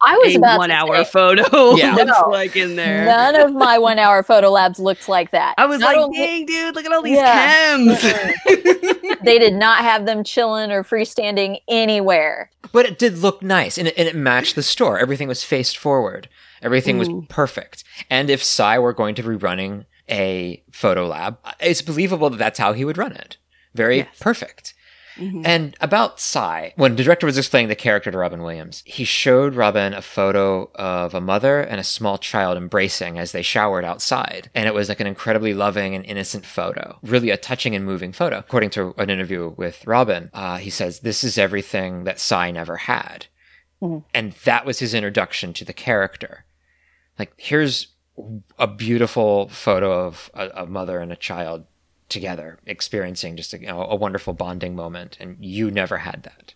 [0.06, 1.94] I was a about 1 hour say- photo Yeah.
[1.94, 2.28] looks No.
[2.30, 3.04] like in there.
[3.04, 5.54] None of my one hour photo labs looked like that.
[5.58, 7.76] I was Not like, only- "Dang, dude, look at all these Yeah.
[7.76, 12.50] chems." they did not have them chilling or freestanding anywhere.
[12.72, 14.98] But it did look nice and it, and it matched the store.
[14.98, 16.28] Everything was faced forward.
[16.62, 17.84] Everything was perfect.
[18.10, 22.38] And if Sy were going to be running a photo lab, uh, it's believable that
[22.38, 23.36] that's how he would run it.
[23.74, 24.08] Very Yes.
[24.20, 24.73] perfect.
[25.44, 29.54] And about Sy, when the director was explaining the character to Robin Williams, he showed
[29.54, 34.50] Robin a photo of a mother and a small child embracing as they showered outside.
[34.54, 38.12] And it was like an incredibly loving and innocent photo, really a touching and moving
[38.12, 38.38] photo.
[38.38, 42.76] According to an interview with Robin, uh, he says, This is everything that Sy never
[42.76, 43.26] had.
[44.14, 46.44] And that was his introduction to the character.
[47.18, 47.88] Like, here's
[48.58, 51.66] a beautiful photo of a, a mother and a child
[52.14, 56.54] together experiencing just a, you know, a wonderful bonding moment and you never had that.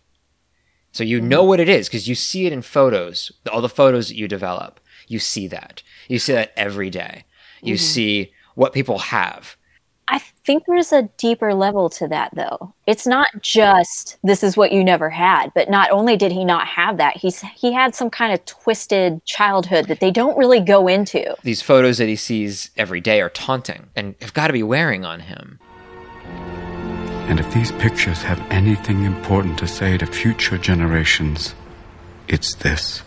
[0.91, 4.07] So you know what it is because you see it in photos all the photos
[4.07, 4.79] that you develop.
[5.07, 5.83] You see that.
[6.07, 7.25] You see that every day.
[7.61, 7.79] You Mhm.
[7.79, 9.55] see what people have
[10.11, 12.73] I think there's a deeper level to that, though.
[12.87, 16.67] It's not just this is what you never had, but not only did he not
[16.67, 20.87] have that, he's he had some kind of twisted childhood that they don't really go
[20.87, 21.35] into.
[21.43, 25.05] these photos that he sees every day are taunting and have got to be wearing
[25.05, 25.59] on him
[27.29, 31.53] And if these pictures have anything important to say to future generations,
[32.27, 33.03] it's this.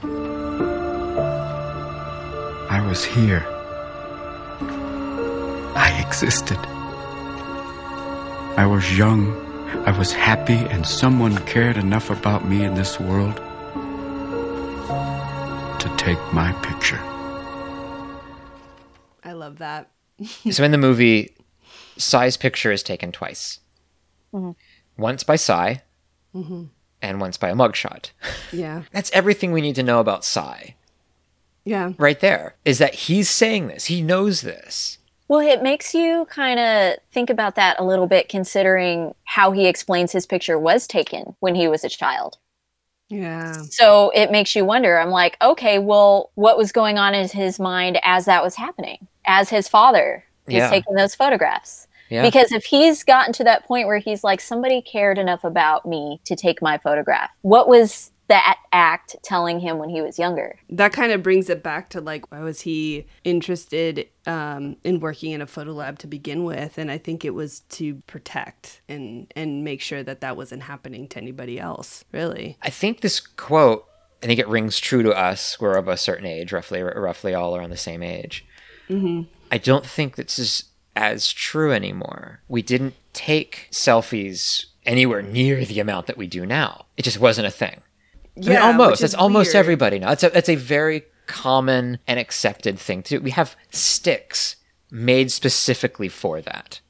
[2.70, 3.44] I was here.
[5.74, 6.58] I existed.
[8.56, 9.32] I was young.
[9.86, 13.36] I was happy, and someone cared enough about me in this world
[15.80, 17.00] to take my picture.
[19.24, 19.88] I love that.
[20.50, 21.34] so in the movie
[21.96, 23.58] Sy's picture is taken twice
[24.32, 24.54] Mhm.
[24.96, 25.82] once by Sy
[26.32, 26.64] hmm
[27.00, 28.10] and once by a mugshot
[28.52, 28.82] Yeah.
[28.92, 30.76] that's everything we need to know about Sy
[31.64, 31.92] Yeah.
[31.98, 34.98] right there is that he's saying this he knows this
[35.32, 39.66] Well, it makes you kind of think about that a little bit, considering how he
[39.66, 42.36] explains his picture was taken when he was a child.
[43.08, 43.52] Yeah.
[43.70, 44.98] So it makes you wonder.
[44.98, 49.08] I'm like, okay, well, what was going on in his mind as that was happening?
[49.24, 50.68] As his father was Yeah.
[50.68, 51.88] taking those photographs.
[52.10, 52.20] Yeah.
[52.20, 56.20] Because if he's gotten to that point where he's like, somebody cared enough about me
[56.24, 60.58] to take my photograph, what was that act telling him when he was younger?
[60.70, 65.32] That kind of brings it back to like, why was he interested um, in working
[65.32, 66.78] in a photo lab to begin with?
[66.78, 71.08] And I think it was to protect and and make sure that that wasn't happening
[71.08, 72.06] to anybody else.
[72.10, 72.56] Really.
[72.62, 73.84] I think this quote,
[74.22, 75.60] I think it rings true to us.
[75.60, 78.46] We're of a certain age, roughly, roughly all around the same age.
[78.88, 79.30] Mm-hmm.
[79.50, 80.64] I don't think this is
[80.96, 82.40] as true anymore.
[82.48, 86.86] We didn't take selfies anywhere near the amount that we do now.
[86.96, 87.82] It just wasn't a thing.
[88.36, 89.00] I mean, almost.
[89.00, 89.56] That's almost weird.
[89.56, 90.12] everybody now.
[90.12, 93.22] It's a, it's a very common and accepted thing to do.
[93.22, 94.56] We have sticks
[94.90, 96.80] made specifically for that.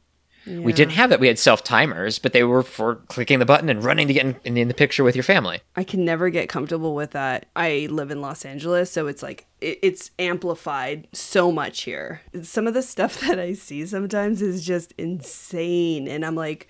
[0.45, 1.21] We didn't have that.
[1.21, 4.27] We had self timers, but they were for clicking the button and running to get
[4.27, 5.61] in, in, in the picture with your family.
[5.77, 7.47] I can never get comfortable with that.
[7.55, 12.23] I live in Los Angeles, so it's like it, it's amplified so much here.
[12.43, 16.69] Some of the stuff that I see sometimes is just insane, and I'm like,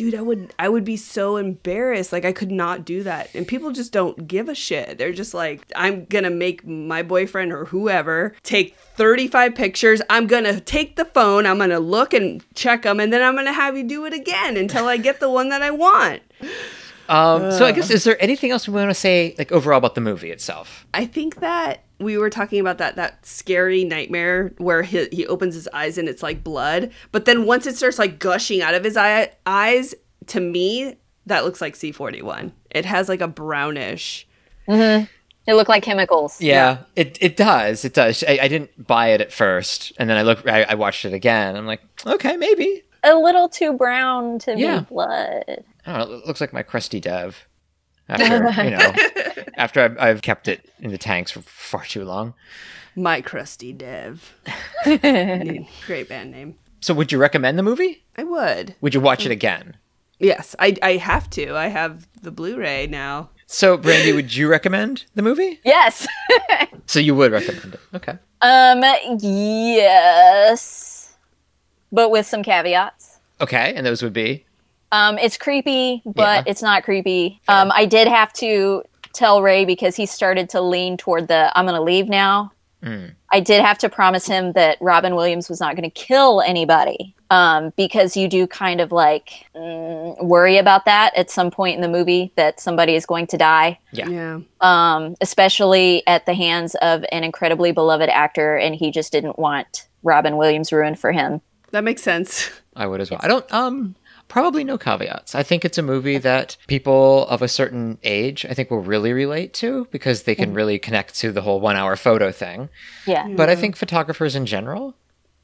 [0.00, 2.10] dude, I would I would be so embarrassed.
[2.10, 4.96] Like I could not do that, and people just don't give a shit.
[4.96, 10.00] They're just like, I'm gonna make my boyfriend or whoever take 35 pictures.
[10.08, 11.44] I'm gonna take the phone.
[11.44, 14.56] I'm gonna look and check them, and then I'm gonna have you do it again
[14.56, 16.22] until I get the one that I want.
[17.10, 19.96] Um, so I guess is there anything else we want to say, like overall about
[19.96, 20.86] the movie itself?
[20.94, 25.54] I think that we were talking about that that scary nightmare where he, he opens
[25.54, 28.82] his eyes and it's like blood, but then once it starts like gushing out of
[28.84, 29.94] his eye, eyes,
[30.26, 30.96] to me
[31.26, 32.52] that looks like C41.
[32.70, 34.26] It has like a brownish.
[34.66, 35.04] Mm-hmm.
[35.46, 36.40] It looked like chemicals.
[36.40, 37.84] Yeah, it it does.
[37.84, 38.22] It does.
[38.26, 40.46] I, I didn't buy it at first, and then I look.
[40.48, 41.56] I, I watched it again.
[41.56, 42.82] I'm like, okay, maybe.
[43.02, 44.80] A little too brown to Yeah.
[44.80, 45.64] be blood.
[45.86, 46.16] I don't know.
[46.18, 47.46] It looks like my crusty dev.
[48.10, 48.92] After you know,
[49.56, 52.34] after I've, I've kept it in the tanks for far too long.
[52.96, 54.34] My crusty dev.
[54.84, 56.56] Great band name.
[56.80, 58.02] So, would you recommend the movie?
[58.16, 58.74] I would.
[58.80, 59.76] Would you watch it again?
[60.18, 61.54] Yes, I I have to.
[61.56, 63.30] I have the Blu-ray now.
[63.46, 65.60] So, Brandy, would you recommend the movie?
[65.64, 66.06] Yes.
[66.86, 67.80] So you would recommend it?
[67.94, 68.18] Okay.
[68.40, 68.82] Um,
[69.20, 71.14] yes,
[71.92, 73.20] but with some caveats.
[73.40, 74.44] Okay, and those would be
[74.92, 76.50] Um, it's creepy, but Yeah.
[76.50, 77.40] it's not creepy.
[77.48, 78.82] Um, I did have to
[79.12, 83.12] tell Ray because he started to lean toward the "I'm going to leave now." Mm.
[83.32, 87.14] I did have to promise him that Robin Williams was not going to kill anybody.
[87.32, 91.80] Um, because you do kind of like mm, worry about that at some point in
[91.80, 93.78] the movie that somebody is going to die.
[93.92, 94.08] Yeah.
[94.08, 94.40] Yeah.
[94.60, 99.86] Um, especially at the hands of an incredibly beloved actor, and he just didn't want
[100.02, 101.40] Robin Williams ruined for him.
[101.70, 102.50] That makes sense.
[102.74, 103.20] I would as well.
[103.22, 103.94] I don't um
[104.30, 105.34] probably no caveats.
[105.34, 109.12] I think it's a movie that people of a certain age I think will really
[109.12, 110.56] relate to because they can mm-hmm.
[110.56, 112.70] really connect to the whole 1 hour photo thing.
[113.06, 113.28] Yeah.
[113.28, 114.94] But I think photographers in general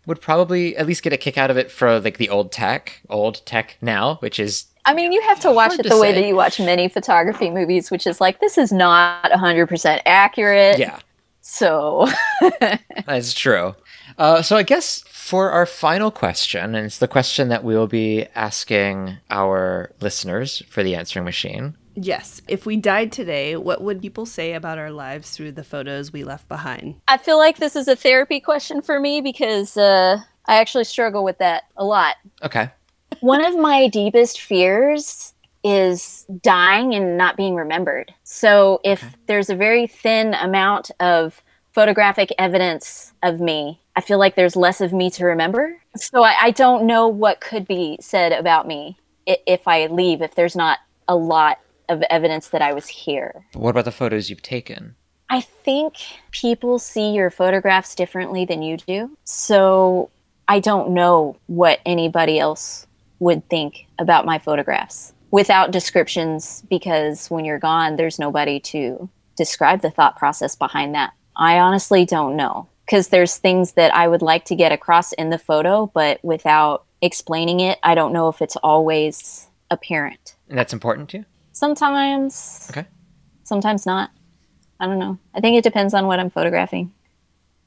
[0.07, 3.03] would probably at least get a kick out of it for like the old tech,
[3.11, 6.01] old tech now, which is I mean, you have to watch Hard it to the
[6.01, 6.21] way say.
[6.21, 10.79] that you watch many photography movies, which is like this is not 100% accurate.
[10.79, 11.01] Yeah,
[11.41, 12.07] So,
[13.07, 13.75] that's true.
[14.19, 17.87] Uh, so I guess for our final question, and it's the question that we will
[17.87, 21.77] be asking our listeners for the answering machine.
[21.95, 22.43] Yes.
[22.47, 26.25] If we died today, what would people say about our lives through the photos we
[26.25, 27.01] left behind?
[27.09, 31.25] I feel like this is a therapy question for me because uh, I actually struggle
[31.25, 32.17] with that a lot.
[32.43, 32.71] Okay.
[33.21, 35.33] One of my deepest fears
[35.65, 38.15] is dying and not being remembered.
[38.25, 41.43] So if there's a very thin amount of
[41.73, 45.77] photographic evidence of me, I feel like there's less of me to remember.
[45.97, 50.21] So I, I don't know what could be said about me i- if I leave,
[50.23, 50.79] if there's not
[51.09, 53.47] a lot of evidence that I was here.
[53.55, 54.97] What about the photos you've taken?
[55.31, 55.95] I think
[56.31, 59.17] people see your photographs differently than you do.
[59.25, 60.11] So
[60.47, 62.87] I don't know what anybody else
[63.19, 69.81] would think about my photographs without descriptions because when you're gone, there's nobody to describe
[69.81, 71.13] the thought process behind that.
[71.37, 75.31] I honestly don't know because there's things that I would like to get across in
[75.31, 80.37] the photo, but without explaining it, I don't know if it's always apparent.
[80.49, 81.25] And that's important to you?
[81.53, 82.67] Sometimes.
[82.71, 82.87] Okay.
[83.45, 84.11] Sometimes not.
[84.81, 85.19] I don't know.
[85.35, 86.93] I think it depends on what I'm photographing.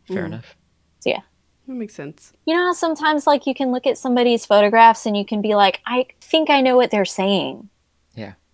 [0.08, 0.28] Fair Mm.
[0.28, 0.56] enough.
[1.00, 1.22] So yeah.
[1.68, 2.34] That makes sense.
[2.46, 5.54] You know how sometimes like you can look at somebody's photographs and you can be
[5.56, 7.70] like, I think I know what they're saying.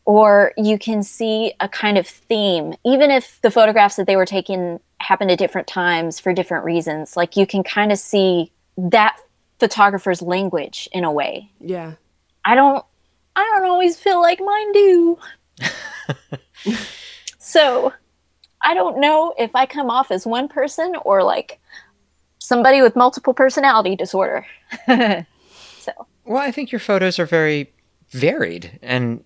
[0.05, 4.25] Or you can see a kind of theme, even if the photographs that they were
[4.25, 7.17] taken happened at different times for different reasons.
[7.17, 9.17] Like you can kind of see that
[9.59, 11.49] photographer's language in a way.
[11.59, 11.93] Yeah.
[12.43, 12.85] I don't
[13.35, 15.17] I don't always feel like mine do.
[17.39, 17.93] so
[18.61, 21.59] I don't know if I come off as one person or like
[22.39, 24.45] somebody with multiple personality disorder.
[24.87, 25.91] so
[26.25, 27.71] Well, I think your photos are very
[28.09, 29.23] varied, and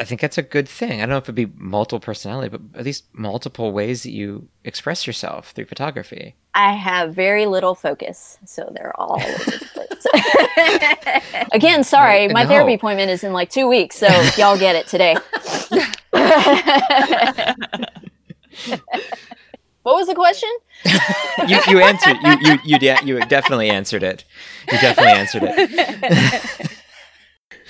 [0.00, 0.92] I think that's a good thing.
[0.94, 4.48] I don't know if it'd be multiple personality, but at least multiple ways that you
[4.64, 6.36] express yourself through photography.
[6.54, 11.46] I have very little focus, so they're all over the place.
[11.52, 12.48] Again, sorry, my No.
[12.48, 14.06] therapy appointment is in like two weeks, so
[14.38, 15.14] y'all get it today.
[19.82, 20.48] what was the question?
[21.46, 22.16] You, you answered.
[22.22, 24.24] You you you, de- you definitely answered it.
[24.72, 26.70] You definitely answered it.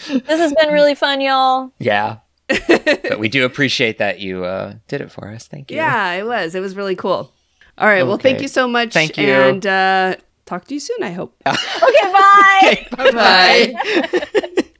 [0.08, 1.72] This has been really fun, y'all.
[1.78, 2.18] Yeah.
[2.68, 5.46] but we do appreciate that you uh, did it for us.
[5.46, 5.76] Thank you.
[5.76, 6.54] Yeah, it was.
[6.54, 7.32] It was really cool.
[7.78, 8.02] All right.
[8.02, 8.92] Well, thank you so much.
[8.92, 9.28] Thank you.
[9.28, 11.34] And uh, talk to you soon, I hope.
[11.46, 12.86] Okay, bye.
[12.96, 13.10] bye.
[13.12, 14.70] Bye.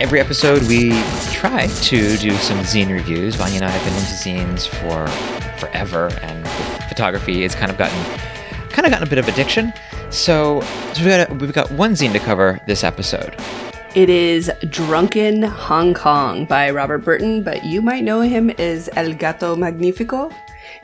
[0.00, 0.90] Every episode, we
[1.30, 3.34] try to do some zine reviews.
[3.34, 5.06] Vanya and I have been into zines for
[5.60, 6.48] forever, and
[6.88, 7.98] photography, has kind of gotten
[8.70, 9.72] kind of gotten a bit of addiction.
[10.10, 10.60] So,
[10.94, 13.36] so we got a, we've got one zine to cover this episode.
[13.94, 19.12] It is Drunken Hong Kong by Robert Burton, but you might know him as El
[19.14, 20.30] Gato Magnifico.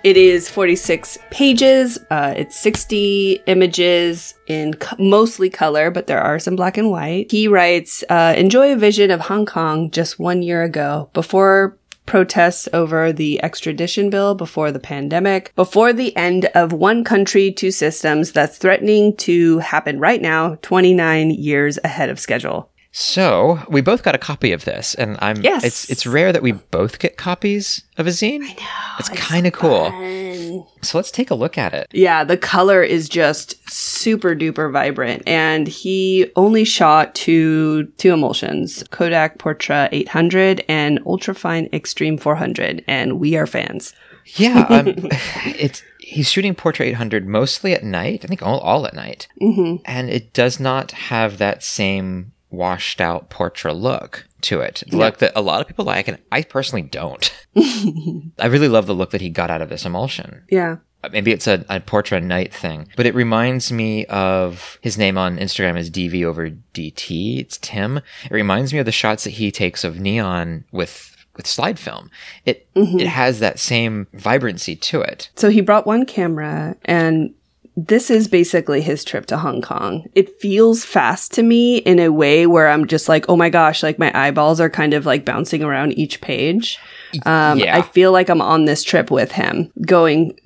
[0.02, 1.98] It is 46 pages.
[2.10, 7.30] Uh, it's 60 images in co- mostly color, but there are some black and white.
[7.30, 12.68] He writes, uh, enjoy a vision of Hong Kong just one year ago, before protests
[12.72, 18.32] over the extradition bill, before the pandemic, before the end of one country, two systems
[18.32, 22.70] that's threatening to happen right now, 29 years ahead of schedule.
[22.98, 25.64] So we both got a copy of this, and I'm Yes.
[25.64, 28.40] It's it's rare that we both get copies of a zine.
[28.42, 30.66] I know it's kind of cool.
[30.80, 31.88] So let's take a look at it.
[31.92, 35.24] Yeah, the color is just super duper vibrant.
[35.26, 43.20] And he only shot two two emulsions, Kodak Portra 800 and Ultrafine Extreme 400, and
[43.20, 43.92] we are fans.
[44.36, 44.86] Yeah, um,
[45.44, 48.24] it's he's shooting Portra 800 mostly at night.
[48.24, 49.82] I think all, all at night, Mhm.
[49.84, 54.82] and it does not have that same washed out Portra look to it.
[54.88, 57.32] The look that a lot of people like, and I personally don't.
[57.56, 60.44] I really love the look that he got out of this emulsion.
[60.50, 60.76] Yeah.
[61.02, 65.18] Uh, Maybe it's a, a Portra night thing, but it reminds me of his name
[65.18, 67.38] on Instagram is DV over DT.
[67.40, 67.98] It's Tim.
[67.98, 72.10] It reminds me of the shots that he takes of neon with with slide film.
[72.46, 72.98] It Mhm.
[73.00, 75.28] it has that same vibrancy to it.
[75.36, 77.34] So he brought one camera and
[77.76, 80.06] this is basically his trip to Hong Kong.
[80.14, 83.82] It feels fast to me in a way where I'm just like, oh my gosh,
[83.82, 86.78] like my eyeballs are kind of like bouncing around each page.
[87.26, 87.76] Um, Yeah.
[87.76, 90.38] I feel like I'm on this trip with him, going,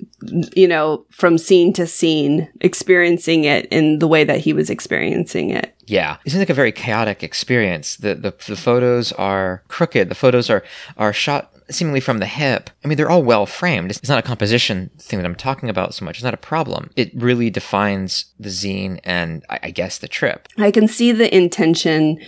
[0.55, 5.51] you know, from scene to scene, experiencing it in the way that he was experiencing
[5.51, 5.73] it.
[5.87, 7.97] Yeah, it seems like a very chaotic experience.
[7.97, 10.09] The, the the photos are crooked.
[10.09, 10.63] The photos are
[10.95, 12.69] are shot seemingly from the hip.
[12.83, 13.91] I mean, they're all well framed.
[13.91, 16.17] It's not a composition thing that I'm talking about so much.
[16.17, 16.89] It's not a problem.
[16.95, 20.47] It really defines the zine and I, I guess the trip.
[20.57, 22.19] I can see the intention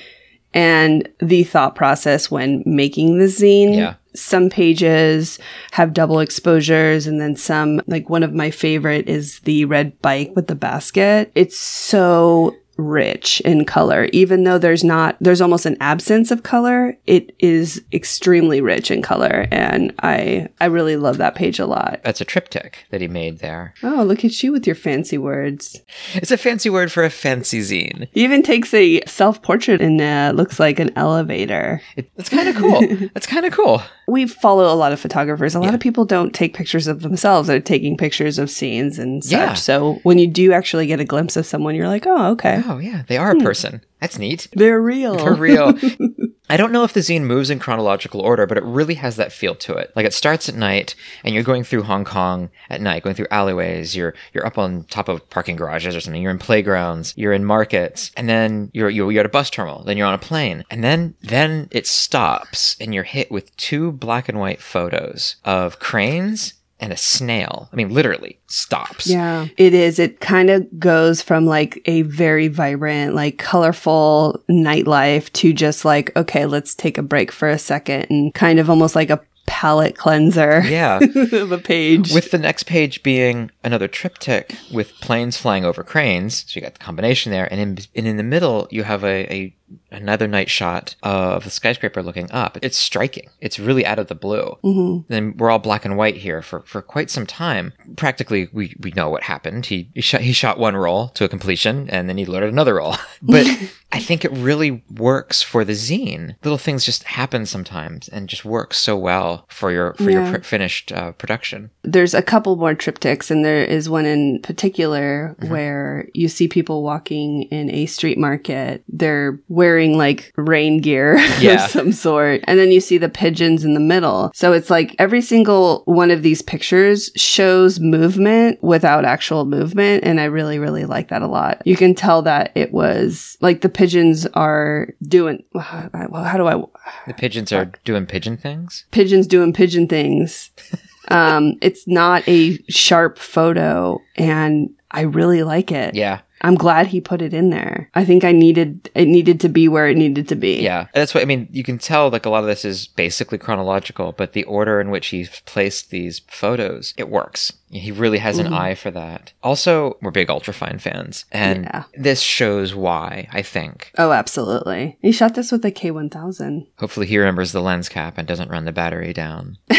[0.53, 3.75] and the thought process when making the zine.
[3.75, 3.95] Yeah.
[4.15, 5.39] Some pages
[5.71, 10.33] have double exposures, and then some, like one of my favorite is the red bike
[10.35, 11.31] with the basket.
[11.33, 16.97] It's so rich in color even though there's not there's almost an absence of color
[17.05, 21.99] it is extremely rich in color and i i really love that page a lot
[22.03, 23.75] That's a triptych that he made there.
[23.83, 25.81] oh look at you with your fancy words
[26.15, 28.07] It's a fancy word for a fancy zine.
[28.11, 32.55] he even takes a self-portrait and uh, looks like an elevator It, that's kind of
[32.55, 32.81] cool.
[33.13, 33.81] that's kind of cool.
[34.07, 35.53] we follow a lot of photographers.
[35.55, 37.47] A lot of people don't take pictures of themselves.
[37.47, 39.31] They're taking pictures of scenes and such.
[39.31, 39.53] Yeah.
[39.53, 42.62] So when you do actually get a glimpse of someone, you're like, oh, okay.
[42.65, 43.03] Oh, yeah.
[43.07, 43.43] They are a hmm.
[43.43, 43.83] person.
[43.99, 44.47] That's neat.
[44.53, 45.17] They're real.
[45.17, 45.77] For real.
[46.49, 49.31] I don't know if the zine moves in chronological order, but it really has that
[49.31, 49.93] feel to it.
[49.95, 50.93] Like it starts at night
[51.23, 54.83] and you're going through Hong Kong at night, going through alleyways, you're you're up on
[54.83, 58.89] top of parking garages or something, you're in playgrounds, you're in markets, and then you're
[58.89, 60.65] you're, you're at a bus terminal, then you're on a plane.
[60.69, 65.79] And then then it stops and you're hit with two black and white photos of
[65.79, 67.69] cranes and a snail.
[67.71, 69.07] I mean literally stops.
[69.07, 69.97] Yeah, it is.
[69.99, 76.15] It kind of goes from like a very vibrant, like colorful nightlife to just like,
[76.15, 79.97] okay, let's take a break for a second and kind of almost like a palate
[79.97, 80.99] cleanser Yeah.
[80.99, 82.13] of a page.
[82.13, 86.45] With the next page being another triptych with planes flying over cranes.
[86.47, 87.47] So you got the combination there.
[87.51, 89.55] And in, and in the middle, you have a, a
[89.91, 92.57] another night shot of the skyscraper looking up.
[92.61, 93.29] It's striking.
[93.41, 94.57] It's really out of the blue.
[94.63, 95.05] Mhm.
[95.07, 97.73] Then we're all black and white here for, for quite some time.
[97.95, 99.65] Practically, we, we know what happened.
[99.67, 102.75] He, he shot, he shot one roll to a completion and then he loaded another
[102.75, 102.95] roll.
[103.21, 103.47] But
[103.93, 106.35] I think it really works for the zine.
[106.43, 110.29] Little things just happen sometimes and just works so well for your, for Yeah.
[110.29, 111.69] your pr- finished uh, production.
[111.83, 115.51] There's a couple more triptychs, and there is one in particular Mm-hmm.
[115.51, 118.83] where you see people walking in a street market.
[118.87, 121.63] They're wearing like rain gear Yeah.
[121.63, 122.41] of some sort.
[122.43, 124.31] And then you see the pigeons in the middle.
[124.35, 130.03] So it's like every single one of these pictures shows movement without actual movement.
[130.03, 131.61] And I really, really like that a lot.
[131.65, 136.61] You can tell that it was like the pigeons are doing, well, how do I,
[137.07, 138.83] The pigeons are doing pigeon things.
[138.91, 140.51] pigeons doing pigeon things.
[141.07, 145.95] um, it's not a sharp photo, and I really like it.
[145.95, 146.19] Yeah.
[146.45, 147.89] I'm glad he put it in there.
[147.95, 150.61] I think I needed it needed to be where it needed to be.
[150.61, 150.87] Yeah.
[150.93, 151.47] That's what I mean.
[151.51, 154.89] You can tell like a lot of this is basically chronological, but the order in
[154.89, 157.53] which he's placed these photos, it works.
[157.71, 158.57] He really has an Mhm.
[158.59, 159.31] eye for that.
[159.41, 161.83] Also, we're big Ultrafine fans, and Yeah.
[161.97, 163.91] this shows why, I think.
[163.97, 164.97] Oh, absolutely.
[165.01, 166.67] He shot this with a K1000.
[166.77, 169.57] Hopefully, he remembers the lens cap and doesn't run the battery down.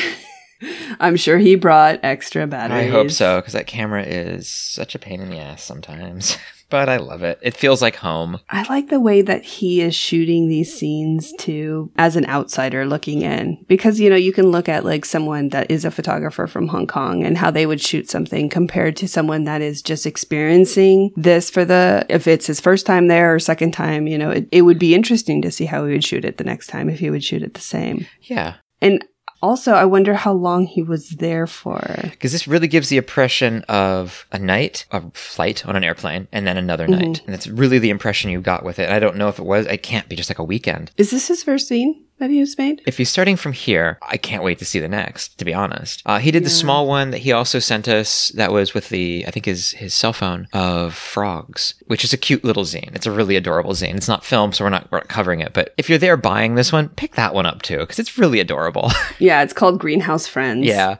[1.00, 2.86] I'm sure he brought extra batteries.
[2.88, 6.38] I hope so, because that camera is such a pain in the ass sometimes.
[6.70, 7.38] but I love it.
[7.42, 8.40] It feels like home.
[8.48, 13.22] I like the way that he is shooting these scenes too, as an outsider looking
[13.22, 13.64] in.
[13.68, 16.86] Because, you know, you can look at like someone that is a photographer from Hong
[16.86, 21.50] Kong and how they would shoot something compared to someone that is just experiencing this
[21.50, 24.62] for the, if it's his first time there or second time, you know, it, it
[24.62, 27.10] would be interesting to see how he would shoot it the next time if he
[27.10, 28.06] would shoot it the same.
[28.22, 28.54] Yeah.
[28.80, 29.04] And
[29.44, 31.80] also, I wonder how long he was there for.
[32.10, 36.46] Because this really gives the impression of a night, a flight on an airplane, and
[36.46, 36.98] then another Mhm.
[36.98, 37.22] night.
[37.26, 38.88] And that's really the impression you got with it.
[38.90, 40.90] I don't know if it was, it can't be just like a weekend.
[40.96, 42.82] Is this his first scene that he has made?
[42.86, 46.02] If he's starting from here, I can't wait to see the next, to be honest.
[46.06, 49.24] Uh, he did the small one that he also sent us that was with the,
[49.26, 52.94] I think his, his cell phone of frogs, which is a cute little zine.
[52.94, 53.96] It's a really adorable zine.
[53.96, 55.52] It's not film, so we're not, we're not covering it.
[55.52, 58.40] But if you're there buying this one, pick that one up too, because it's really
[58.40, 58.90] adorable.
[59.20, 60.66] Yeah, it's called Greenhouse Friends.
[60.66, 60.96] yeah.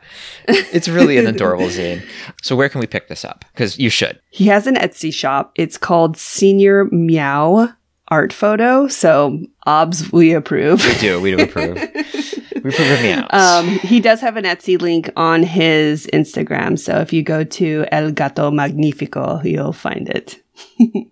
[0.46, 2.06] It's really an adorable zine.
[2.42, 3.44] So where can we pick this up?
[3.52, 4.20] Because you should.
[4.30, 5.52] He has an Etsy shop.
[5.56, 7.72] It's called Señor Meow
[8.08, 8.86] Art Photo.
[8.88, 10.84] So, obs, we approve.
[10.84, 11.20] We do.
[11.20, 11.76] We do approve.
[11.76, 13.26] we approve of meows.
[13.30, 16.78] Um, he does have an Etsy link on his Instagram.
[16.78, 20.42] So, if you go to El Gato Magnifico, you'll find it.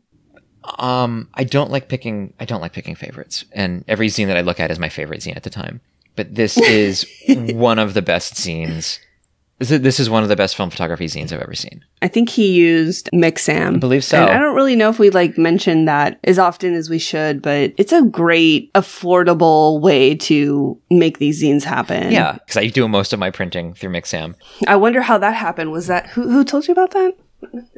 [0.78, 2.34] Um, I don't like picking.
[2.38, 5.20] I don't like picking favorites, and every zine that I look at is my favorite
[5.20, 5.80] zine at the time.
[6.14, 8.98] But this is one of the best zines.
[9.62, 11.84] This is, this is one of the best film photography zines I've ever seen.
[12.02, 13.76] I think he used Mixam.
[13.76, 14.20] I believe so.
[14.20, 17.40] And I don't really know if we like mentioned that as often as we should,
[17.40, 22.10] but it's a great, affordable way to make these zines happen.
[22.10, 24.34] Yeah, because I do most of my printing through Mixam.
[24.66, 25.70] I wonder how that happened.
[25.70, 27.16] Was that who who told you about that?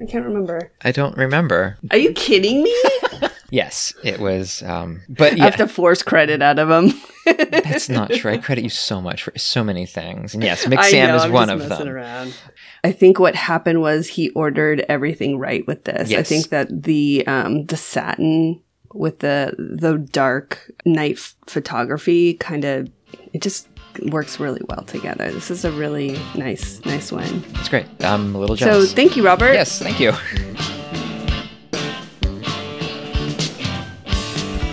[0.01, 0.73] I can't remember.
[0.85, 1.77] I don't remember.
[1.91, 2.83] Are you kidding me?
[3.55, 4.65] Yes, it was.
[4.65, 7.01] Um, but I yeah, have to force credit out of him.
[7.25, 8.33] that's not true.
[8.33, 10.35] I credit you so much for so many things.
[10.35, 11.89] And yes, I Mixam know, is I'm one of them.
[11.89, 12.35] around.
[12.83, 16.11] I think what happened was he ordered everything right with this.
[16.11, 16.19] Yes.
[16.19, 18.61] I think that the um the satin
[18.93, 22.91] with the the dark night f- photography kind of
[23.33, 23.69] it just
[24.07, 25.31] works really well together.
[25.31, 27.45] This is a really nice nice one.
[27.55, 27.87] It's great.
[28.01, 28.91] I'm a little jealous.
[28.91, 29.53] So thank you, Robert.
[29.53, 30.13] Yes, thank you.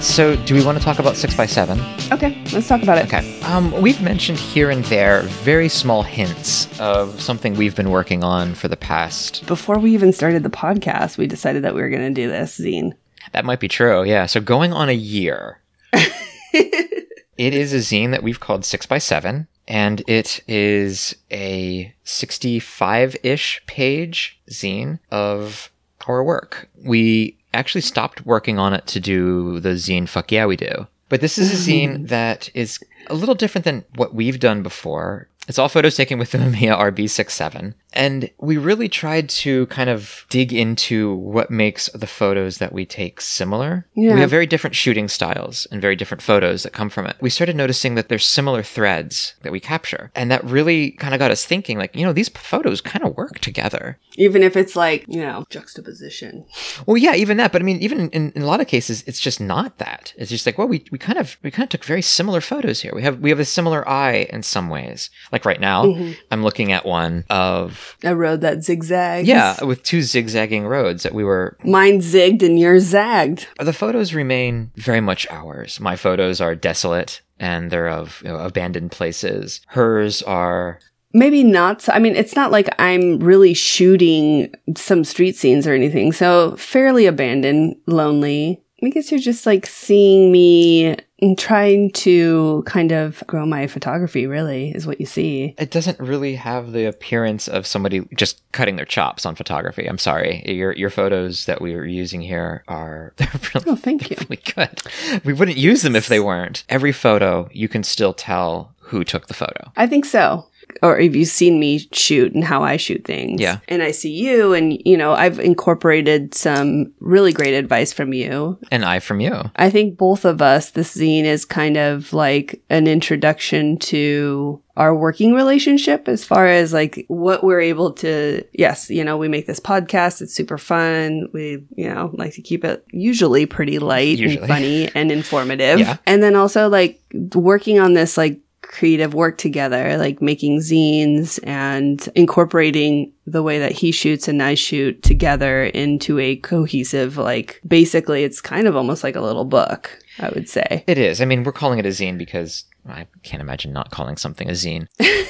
[0.02, 2.12] So, do we want to talk about 6x7?
[2.12, 3.06] Okay, let's talk about it.
[3.06, 3.40] Okay.
[3.42, 8.56] Um, we've mentioned here and there very small hints of something we've been working on
[8.56, 9.46] for the past.
[9.46, 12.60] Before we even started the podcast, we decided that we were going to do this
[12.60, 12.94] zine.
[13.34, 14.26] That might be true, yeah.
[14.26, 15.62] So, going on a year.
[15.94, 17.04] it
[17.38, 24.98] is a zine that we've called 6x7, and it is a 65 ish page zine
[25.12, 25.72] of
[26.08, 26.70] our work.
[26.84, 30.88] We actually stopped working on it to do the zine Fuck Yeah We Do.
[31.10, 31.96] But this is a mm-hmm.
[32.04, 35.28] zine that is a little different than what we've done before.
[35.48, 37.74] It's all photos taken with the Mamiya RB67.
[37.94, 42.86] And we really tried to kind of dig into what makes the photos that we
[42.86, 43.86] take similar.
[43.96, 44.14] Yeah.
[44.16, 47.18] We have very different shooting styles and very different photos that come from it.
[47.22, 50.12] We started noticing that there's similar threads that we capture.
[50.16, 53.16] And that really kind of got us thinking like, you know, these photos kind of
[53.18, 53.98] work together.
[54.18, 56.46] Even if it's like, you know, juxtaposition.
[56.86, 57.52] Well, yeah, even that.
[57.52, 60.14] But I mean, even in, in a lot of cases, it's just not that.
[60.18, 62.82] It's just like, well, we, we kind of we kind of took very similar photos
[62.82, 62.94] here.
[62.96, 65.10] We have we have a similar eye in some ways.
[65.32, 66.16] Like right now, Mhm.
[66.32, 69.28] I'm looking at one of A road that zigzags.
[69.28, 71.58] yeah, with two zigzagging roads that we were.
[71.64, 73.48] Mine zigged and yours zagged.
[73.60, 75.80] The photos remain very much ours.
[75.80, 79.62] My photos are desolate and they're of you know, abandoned places.
[79.68, 80.80] Hers are
[81.14, 81.82] Maybe not.
[81.82, 86.14] So, I mean, it's not like I'm really shooting some street scenes or anything.
[86.14, 88.64] So fairly abandoned, lonely.
[88.84, 94.26] I guess you're just like seeing me and trying to kind of grow my photography,
[94.28, 95.54] really, is what you see.
[95.58, 99.86] it doesn't really have the appearance of somebody just cutting their chops on photography.
[99.86, 100.42] I'm sorry.
[100.46, 104.18] Your your photos that we were using here are they're really, Oh, thank you.
[104.30, 104.82] really good.
[105.24, 106.64] We wouldn't use them if they weren't.
[106.70, 109.72] Every photo you can still tell who took the photo.
[109.78, 110.46] I think so.
[110.82, 113.42] Or if you've seen me shoot and how I shoot things.
[113.42, 113.60] Yeah.
[113.68, 118.58] And I see you, and, you know, I've incorporated some really great advice from you
[118.72, 119.52] And I from you.
[119.56, 124.96] I think both of us, this zine is kind of like an introduction to our
[124.96, 129.46] working relationship as far as like what we're able to, yes, you know, we make
[129.46, 130.22] this podcast.
[130.22, 131.28] It's super fun.
[131.34, 134.38] We, you know, like to keep it usually pretty light Usually.
[134.38, 135.80] and funny and informative.
[135.82, 135.98] Yeah.
[136.06, 137.02] And then also like
[137.34, 138.40] working on this like
[138.72, 144.56] creative work together, like making zines and incorporating the way that he shoots and I
[144.56, 150.00] shoot together into a cohesive, like basically it's kind of almost like a little book,
[150.20, 150.84] I would say.
[150.88, 151.22] It is.
[151.22, 154.54] I mean, we're calling it a zine because I can't imagine not calling something a
[154.54, 154.88] zine.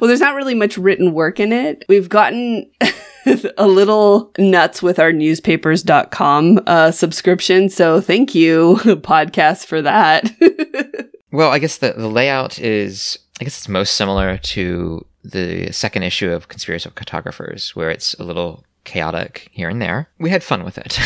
[0.00, 1.84] Well, there's not really much written work in it.
[1.88, 2.70] We've gotten
[3.58, 7.68] a little nuts with our newspapers.com uh, subscription.
[7.68, 10.30] So thank you, podcast, for that.
[11.32, 16.02] Well, I guess the, the layout is, I guess it's most similar to the second
[16.02, 20.08] issue of Conspiracy of Cartographers, where it's a little chaotic here and there.
[20.18, 20.98] We had fun with it.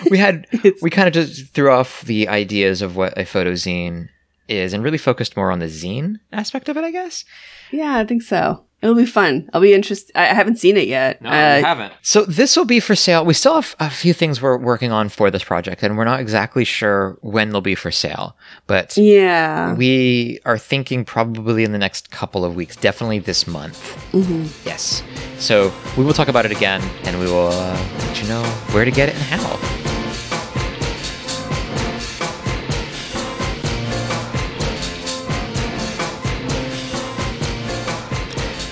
[0.10, 0.46] we had,
[0.82, 4.08] we kind of just threw off the ideas of what a photozine
[4.48, 7.24] is and really focused more on the zine aspect of it, I guess.
[7.70, 8.64] yeah, I think so.
[8.82, 9.48] It'll be fun.
[9.52, 10.10] I'll be interested.
[10.16, 11.22] I I haven't seen it yet.
[11.22, 11.92] No, Uh, haven't.
[12.02, 13.24] So this will be for sale.
[13.24, 16.18] We still have a few things we're working on for this project, and we're not
[16.20, 18.34] exactly sure when they'll be for sale.
[18.66, 19.74] But Yeah.
[19.74, 23.78] we are thinking probably in the next couple of weeks, definitely this month.
[24.12, 24.48] Mhm.
[24.66, 25.02] Yes.
[25.38, 28.42] So we will talk about it again, and we will uh, let you know
[28.72, 29.91] where to get it and how.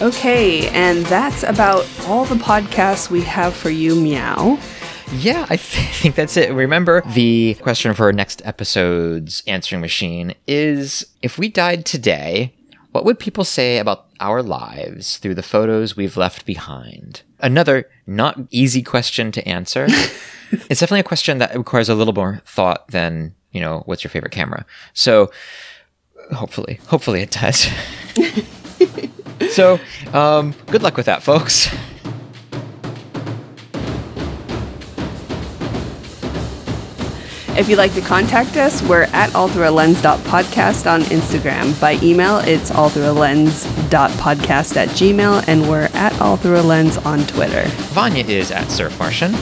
[0.00, 4.58] Okay, and that's about all the podcasts we have for you, Meow.
[5.12, 5.60] Yeah, I th-
[5.96, 6.54] think that's it.
[6.54, 12.54] Remember, the question for our next episode's answering machine is if we died today,
[12.92, 17.20] what would people say about our lives through the photos we've left behind?
[17.38, 19.84] Another not easy question to answer.
[20.50, 24.10] it's definitely a question that requires a little more thought than, you know, what's your
[24.10, 24.64] favorite camera?
[24.94, 25.30] So
[26.34, 27.68] hopefully, hopefully it does.
[29.48, 29.80] so,
[30.12, 31.68] um, good luck with that, folks.
[37.56, 41.78] If you'd like to contact us, we're at allthroughalens.podcast on Instagram.
[41.80, 47.64] By email, it's allthroughalens.podcast at gmail, and we're at allthroughalens on Twitter.
[47.92, 49.34] Vanya is at Surf Martian.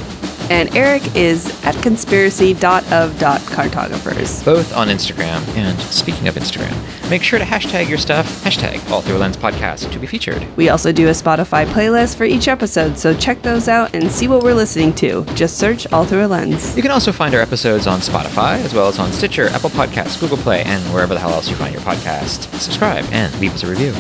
[0.51, 4.43] And Eric is at conspiracy.of.cartographers.
[4.45, 5.47] both on Instagram.
[5.57, 6.75] And speaking of Instagram,
[7.11, 10.47] make sure to hashtag your stuff, hashtag All Through a Lens Podcast to be featured.
[10.57, 14.29] We also do a Spotify playlist for each episode, so check those out and see
[14.29, 15.25] what we're listening to.
[15.35, 16.75] Just search All Through a Lens.
[16.77, 20.19] You can also find our episodes on Spotify, as well as on Stitcher, Apple Podcasts,
[20.21, 22.49] Google Play, and wherever the hell else you find your podcast.
[22.59, 23.93] Subscribe and leave us a review.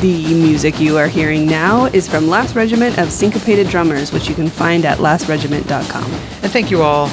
[0.00, 4.34] The music you are hearing now is from Last Regiment of Syncopated Drummers, which you
[4.34, 6.04] can find at lastregiment.com.
[6.42, 7.08] And thank you all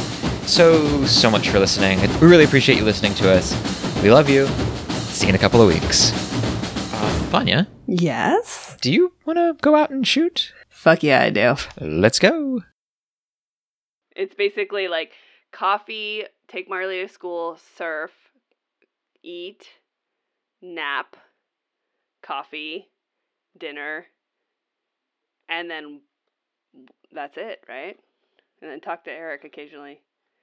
[0.48, 2.00] so, so much for listening.
[2.20, 3.54] We really appreciate you listening to us.
[4.02, 4.48] We love you.
[5.12, 6.12] See you in a couple of weeks.
[6.94, 8.76] Uh, Vanya, Yes?
[8.82, 10.52] do you want to go out and shoot?
[10.70, 11.56] Fuck yeah, I do.
[11.80, 12.62] Let's go.
[14.16, 15.12] It's basically like
[15.52, 18.12] coffee, take Marley to school, surf,
[19.22, 19.68] eat,
[20.62, 21.16] nap,
[22.22, 22.90] coffee,
[23.58, 24.06] dinner,
[25.48, 26.02] and then
[27.12, 27.98] that's it, right?
[28.62, 30.02] And then talk to Eric occasionally.